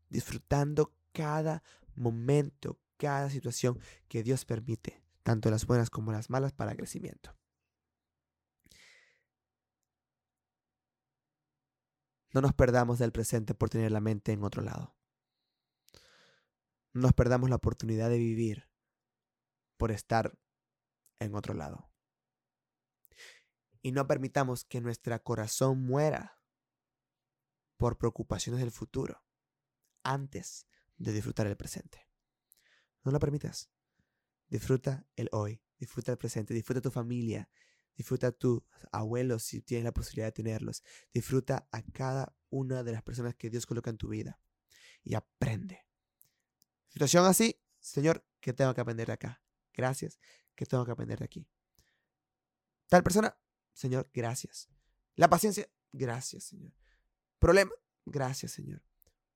disfrutando 0.08 0.94
cada 1.12 1.62
momento, 1.94 2.78
cada 2.96 3.30
situación 3.30 3.80
que 4.08 4.22
Dios 4.22 4.44
permite, 4.44 5.02
tanto 5.22 5.50
las 5.50 5.66
buenas 5.66 5.90
como 5.90 6.12
las 6.12 6.30
malas, 6.30 6.52
para 6.52 6.76
crecimiento. 6.76 7.36
No 12.32 12.42
nos 12.42 12.52
perdamos 12.52 12.98
del 12.98 13.12
presente 13.12 13.54
por 13.54 13.70
tener 13.70 13.92
la 13.92 14.00
mente 14.00 14.32
en 14.32 14.44
otro 14.44 14.62
lado. 14.62 14.94
No 16.92 17.02
nos 17.02 17.12
perdamos 17.12 17.48
la 17.48 17.56
oportunidad 17.56 18.10
de 18.10 18.18
vivir 18.18 18.68
por 19.78 19.90
estar 19.90 20.38
en 21.18 21.34
otro 21.34 21.54
lado. 21.54 21.90
Y 23.80 23.92
no 23.92 24.06
permitamos 24.06 24.64
que 24.64 24.80
nuestro 24.80 25.22
corazón 25.22 25.82
muera 25.82 26.40
por 27.78 27.96
preocupaciones 27.96 28.60
del 28.60 28.70
futuro 28.70 29.25
antes 30.06 30.66
de 30.96 31.12
disfrutar 31.12 31.46
el 31.46 31.56
presente. 31.56 32.08
No 33.04 33.12
lo 33.12 33.18
permitas. 33.18 33.70
Disfruta 34.48 35.06
el 35.16 35.28
hoy, 35.32 35.60
disfruta 35.78 36.12
el 36.12 36.18
presente, 36.18 36.54
disfruta 36.54 36.80
tu 36.80 36.90
familia, 36.90 37.50
disfruta 37.96 38.30
tus 38.30 38.62
abuelos 38.92 39.42
si 39.42 39.60
tienes 39.60 39.84
la 39.84 39.92
posibilidad 39.92 40.28
de 40.28 40.32
tenerlos. 40.32 40.82
Disfruta 41.12 41.68
a 41.72 41.82
cada 41.82 42.36
una 42.50 42.84
de 42.84 42.92
las 42.92 43.02
personas 43.02 43.34
que 43.34 43.50
Dios 43.50 43.66
coloca 43.66 43.90
en 43.90 43.98
tu 43.98 44.08
vida 44.08 44.40
y 45.02 45.14
aprende. 45.14 45.84
Situación 46.88 47.26
así, 47.26 47.60
Señor, 47.80 48.24
¿qué 48.40 48.52
tengo 48.52 48.72
que 48.74 48.80
aprender 48.80 49.08
de 49.08 49.14
acá? 49.14 49.42
Gracias, 49.74 50.18
¿qué 50.54 50.64
tengo 50.64 50.84
que 50.84 50.92
aprender 50.92 51.18
de 51.18 51.24
aquí? 51.24 51.48
Tal 52.88 53.02
persona, 53.02 53.36
Señor, 53.72 54.08
gracias. 54.14 54.68
La 55.16 55.28
paciencia, 55.28 55.68
gracias, 55.92 56.44
Señor. 56.44 56.72
Problema, 57.38 57.72
gracias, 58.04 58.52
Señor. 58.52 58.82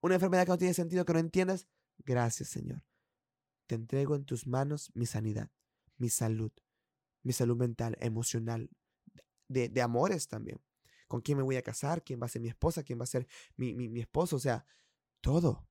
Una 0.00 0.14
enfermedad 0.14 0.44
que 0.44 0.50
no 0.50 0.58
tiene 0.58 0.74
sentido, 0.74 1.04
que 1.04 1.12
no 1.12 1.18
entiendas. 1.18 1.66
Gracias, 1.98 2.48
Señor. 2.48 2.84
Te 3.66 3.74
entrego 3.74 4.16
en 4.16 4.24
tus 4.24 4.46
manos 4.46 4.90
mi 4.94 5.06
sanidad, 5.06 5.50
mi 5.96 6.08
salud, 6.08 6.52
mi 7.22 7.32
salud 7.32 7.56
mental, 7.56 7.96
emocional, 8.00 8.70
de, 9.48 9.82
amores 9.82 10.28
también. 10.28 10.60
¿Con 11.06 11.20
quién 11.20 11.38
me 11.38 11.44
voy 11.44 11.56
a 11.56 11.62
casar? 11.62 12.02
¿Quién 12.02 12.20
va 12.20 12.26
a 12.26 12.28
ser 12.28 12.40
mi 12.40 12.48
esposa? 12.48 12.82
¿Quién 12.82 12.98
va 12.98 13.04
a 13.04 13.06
ser 13.06 13.26
mi, 13.56 13.74
mi, 13.74 14.00
esposo? 14.00 14.36
O 14.36 14.38
sea, 14.40 14.64
todo. 15.20 15.68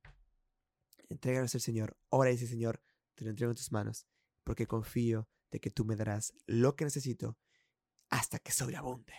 Entrégalo 1.08 1.44
al 1.44 1.50
Señor. 1.50 1.98
Ahora 2.12 2.30
dice, 2.30 2.46
Señor, 2.46 2.82
te 3.16 3.24
lo 3.24 3.32
entrego 3.32 3.52
en 3.52 3.58
tus 3.58 3.72
manos, 3.72 4.06
porque 4.44 4.68
confío 4.68 5.28
de 5.50 5.60
que 5.60 5.72
tú 5.72 5.86
me 5.86 5.96
darás 5.96 6.34
lo 6.46 6.76
que 6.76 6.86
necesito 6.86 7.38
hasta 8.10 8.40
que 8.40 8.52
sobreabunde. 8.52 9.14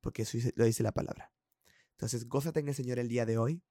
Porque 0.00 0.22
eso 0.22 0.38
lo 0.56 0.64
dice 0.64 0.82
la 0.82 0.92
palabra. 0.92 1.32
Entonces, 1.92 2.28
gózate 2.28 2.60
en 2.60 2.68
el 2.68 2.74
Señor 2.74 2.98
el 2.98 3.08
día 3.08 3.24
de 3.24 3.38
hoy 3.38 3.62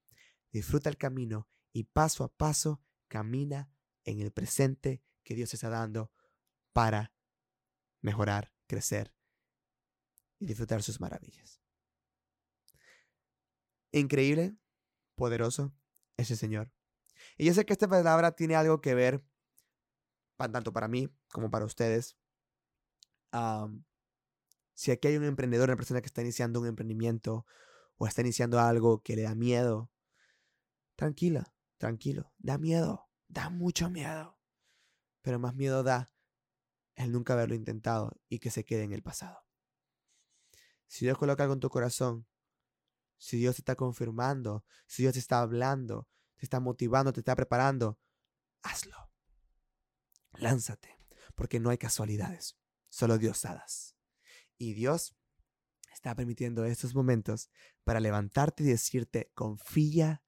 disfruta 0.54 0.88
el 0.88 0.96
camino 0.96 1.48
y 1.72 1.82
paso 1.82 2.22
a 2.22 2.28
paso 2.28 2.80
camina 3.08 3.68
en 4.04 4.20
el 4.20 4.30
presente 4.30 5.02
que 5.24 5.34
Dios 5.34 5.52
está 5.52 5.68
dando 5.68 6.12
para 6.72 7.12
mejorar, 8.00 8.52
crecer 8.68 9.12
y 10.38 10.46
disfrutar 10.46 10.82
sus 10.84 11.00
maravillas. 11.00 11.60
Increíble, 13.90 14.56
poderoso 15.16 15.74
es 16.16 16.30
el 16.30 16.36
Señor. 16.36 16.72
Y 17.36 17.46
yo 17.46 17.54
sé 17.54 17.66
que 17.66 17.72
esta 17.72 17.88
palabra 17.88 18.32
tiene 18.32 18.54
algo 18.54 18.80
que 18.80 18.94
ver, 18.94 19.24
tanto 20.36 20.72
para 20.72 20.86
mí 20.86 21.08
como 21.32 21.50
para 21.50 21.64
ustedes. 21.64 22.16
si 24.74 24.92
aquí 24.92 25.08
hay 25.08 25.16
un 25.16 25.24
emprendedor, 25.24 25.68
una 25.68 25.76
persona 25.76 26.00
que 26.00 26.06
está 26.06 26.22
iniciando 26.22 26.60
un 26.60 26.68
emprendimiento 26.68 27.44
o 27.96 28.06
está 28.06 28.20
iniciando 28.20 28.60
algo 28.60 29.02
que 29.02 29.16
le 29.16 29.22
da 29.22 29.34
miedo, 29.34 29.90
Tranquila, 30.96 31.54
tranquilo. 31.78 32.32
Da 32.38 32.58
miedo, 32.58 33.08
da 33.28 33.50
mucho 33.50 33.90
miedo. 33.90 34.38
Pero 35.22 35.38
más 35.38 35.54
miedo 35.54 35.82
da 35.82 36.12
el 36.94 37.12
nunca 37.12 37.32
haberlo 37.32 37.54
intentado 37.54 38.12
y 38.28 38.38
que 38.38 38.50
se 38.50 38.64
quede 38.64 38.84
en 38.84 38.92
el 38.92 39.02
pasado. 39.02 39.44
Si 40.86 41.04
Dios 41.04 41.18
coloca 41.18 41.42
algo 41.42 41.54
en 41.54 41.60
tu 41.60 41.70
corazón, 41.70 42.26
si 43.18 43.38
Dios 43.38 43.56
te 43.56 43.62
está 43.62 43.74
confirmando, 43.74 44.64
si 44.86 45.02
Dios 45.02 45.14
te 45.14 45.18
está 45.18 45.40
hablando, 45.40 46.08
te 46.36 46.46
está 46.46 46.60
motivando, 46.60 47.12
te 47.12 47.20
está 47.20 47.34
preparando, 47.34 47.98
hazlo. 48.62 49.10
Lánzate, 50.34 50.96
porque 51.34 51.60
no 51.60 51.70
hay 51.70 51.78
casualidades, 51.78 52.56
solo 52.88 53.18
Diosadas. 53.18 53.96
Y 54.58 54.74
Dios 54.74 55.16
está 55.92 56.14
permitiendo 56.14 56.64
estos 56.64 56.94
momentos 56.94 57.50
para 57.82 58.00
levantarte 58.00 58.62
y 58.62 58.66
decirte, 58.66 59.30
confía 59.34 60.22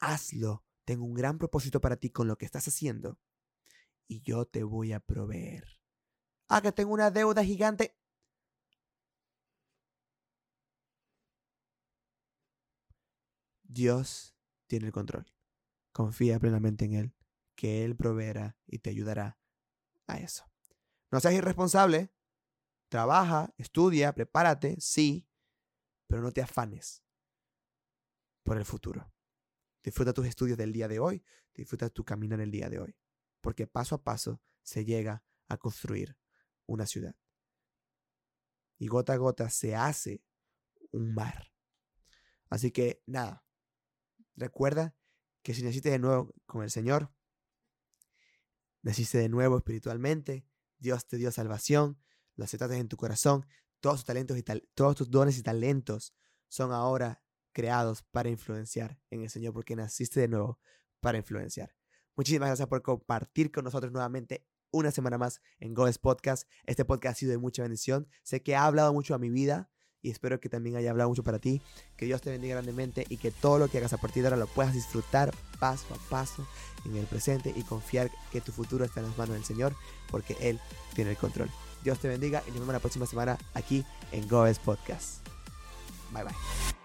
hazlo. 0.00 0.64
Tengo 0.84 1.04
un 1.04 1.14
gran 1.14 1.38
propósito 1.38 1.80
para 1.80 1.96
ti 1.96 2.10
con 2.10 2.28
lo 2.28 2.36
que 2.38 2.44
estás 2.44 2.68
haciendo. 2.68 3.18
Y 4.08 4.22
yo 4.22 4.46
te 4.46 4.62
voy 4.62 4.92
a 4.92 5.00
proveer. 5.00 5.64
Ah, 6.48 6.62
que 6.62 6.72
tengo 6.72 6.92
una 6.92 7.10
deuda 7.10 7.42
gigante. 7.42 7.96
Dios 13.64 14.34
tiene 14.68 14.86
el 14.86 14.92
control. 14.92 15.26
Confía 15.92 16.38
plenamente 16.38 16.84
en 16.84 16.94
Él, 16.94 17.14
que 17.56 17.84
Él 17.84 17.96
proveerá 17.96 18.56
y 18.66 18.78
te 18.78 18.90
ayudará 18.90 19.38
a 20.06 20.18
eso. 20.18 20.44
No 21.10 21.20
seas 21.20 21.34
irresponsable. 21.34 22.12
Trabaja, 22.88 23.52
estudia, 23.56 24.14
prepárate, 24.14 24.76
sí, 24.80 25.28
pero 26.06 26.22
no 26.22 26.30
te 26.30 26.42
afanes 26.42 27.02
por 28.44 28.56
el 28.56 28.64
futuro. 28.64 29.12
Disfruta 29.86 30.12
tus 30.12 30.26
estudios 30.26 30.58
del 30.58 30.72
día 30.72 30.88
de 30.88 30.98
hoy, 30.98 31.24
disfruta 31.54 31.88
tu 31.90 32.04
camino 32.04 32.34
en 32.34 32.40
el 32.40 32.50
día 32.50 32.68
de 32.68 32.80
hoy, 32.80 32.96
porque 33.40 33.68
paso 33.68 33.94
a 33.94 34.02
paso 34.02 34.42
se 34.64 34.84
llega 34.84 35.22
a 35.46 35.58
construir 35.58 36.18
una 36.66 36.86
ciudad. 36.86 37.14
Y 38.78 38.88
gota 38.88 39.12
a 39.12 39.16
gota 39.16 39.48
se 39.48 39.76
hace 39.76 40.24
un 40.90 41.14
mar. 41.14 41.52
Así 42.50 42.72
que 42.72 43.00
nada, 43.06 43.44
recuerda 44.34 44.96
que 45.42 45.54
si 45.54 45.62
naciste 45.62 45.90
de 45.90 46.00
nuevo 46.00 46.34
con 46.46 46.64
el 46.64 46.70
Señor, 46.72 47.14
naciste 48.82 49.18
de 49.18 49.28
nuevo 49.28 49.56
espiritualmente, 49.56 50.48
Dios 50.78 51.06
te 51.06 51.16
dio 51.16 51.30
salvación, 51.30 52.02
lo 52.34 52.42
aceptaste 52.42 52.76
en 52.76 52.88
tu 52.88 52.96
corazón, 52.96 53.46
todos 53.78 53.98
tus 53.98 54.06
talentos 54.06 54.36
y 54.36 54.42
todos 54.42 54.96
tus 54.96 55.08
dones 55.12 55.38
y 55.38 55.44
talentos 55.44 56.12
son 56.48 56.72
ahora 56.72 57.22
creados 57.56 58.02
para 58.02 58.28
influenciar 58.28 59.00
en 59.08 59.22
el 59.22 59.30
Señor, 59.30 59.54
porque 59.54 59.74
naciste 59.74 60.20
de 60.20 60.28
nuevo 60.28 60.58
para 61.00 61.16
influenciar. 61.16 61.74
Muchísimas 62.14 62.50
gracias 62.50 62.68
por 62.68 62.82
compartir 62.82 63.50
con 63.50 63.64
nosotros 63.64 63.90
nuevamente 63.92 64.46
una 64.70 64.90
semana 64.90 65.16
más 65.16 65.40
en 65.58 65.72
Goes 65.72 65.96
Podcast. 65.96 66.46
Este 66.66 66.84
podcast 66.84 67.16
ha 67.16 67.18
sido 67.18 67.32
de 67.32 67.38
mucha 67.38 67.62
bendición. 67.62 68.08
Sé 68.24 68.42
que 68.42 68.56
ha 68.56 68.66
hablado 68.66 68.92
mucho 68.92 69.14
a 69.14 69.18
mi 69.18 69.30
vida 69.30 69.70
y 70.02 70.10
espero 70.10 70.38
que 70.38 70.50
también 70.50 70.76
haya 70.76 70.90
hablado 70.90 71.08
mucho 71.08 71.24
para 71.24 71.38
ti. 71.38 71.62
Que 71.96 72.04
Dios 72.04 72.20
te 72.20 72.28
bendiga 72.28 72.56
grandemente 72.56 73.06
y 73.08 73.16
que 73.16 73.30
todo 73.30 73.58
lo 73.58 73.68
que 73.68 73.78
hagas 73.78 73.94
a 73.94 73.98
partir 73.98 74.22
de 74.22 74.28
ahora 74.28 74.36
lo 74.36 74.48
puedas 74.48 74.74
disfrutar 74.74 75.34
paso 75.58 75.86
a 75.94 76.10
paso 76.10 76.46
en 76.84 76.94
el 76.94 77.06
presente 77.06 77.54
y 77.56 77.62
confiar 77.62 78.10
que 78.32 78.42
tu 78.42 78.52
futuro 78.52 78.84
está 78.84 79.00
en 79.00 79.06
las 79.06 79.16
manos 79.16 79.34
del 79.34 79.44
Señor 79.44 79.74
porque 80.10 80.36
Él 80.40 80.60
tiene 80.94 81.12
el 81.12 81.16
control. 81.16 81.48
Dios 81.82 82.00
te 82.00 82.08
bendiga 82.08 82.42
y 82.46 82.50
nos 82.50 82.60
vemos 82.60 82.74
la 82.74 82.80
próxima 82.80 83.06
semana 83.06 83.38
aquí 83.54 83.82
en 84.12 84.28
Goes 84.28 84.58
Podcast. 84.58 85.26
Bye 86.12 86.24
bye. 86.24 86.75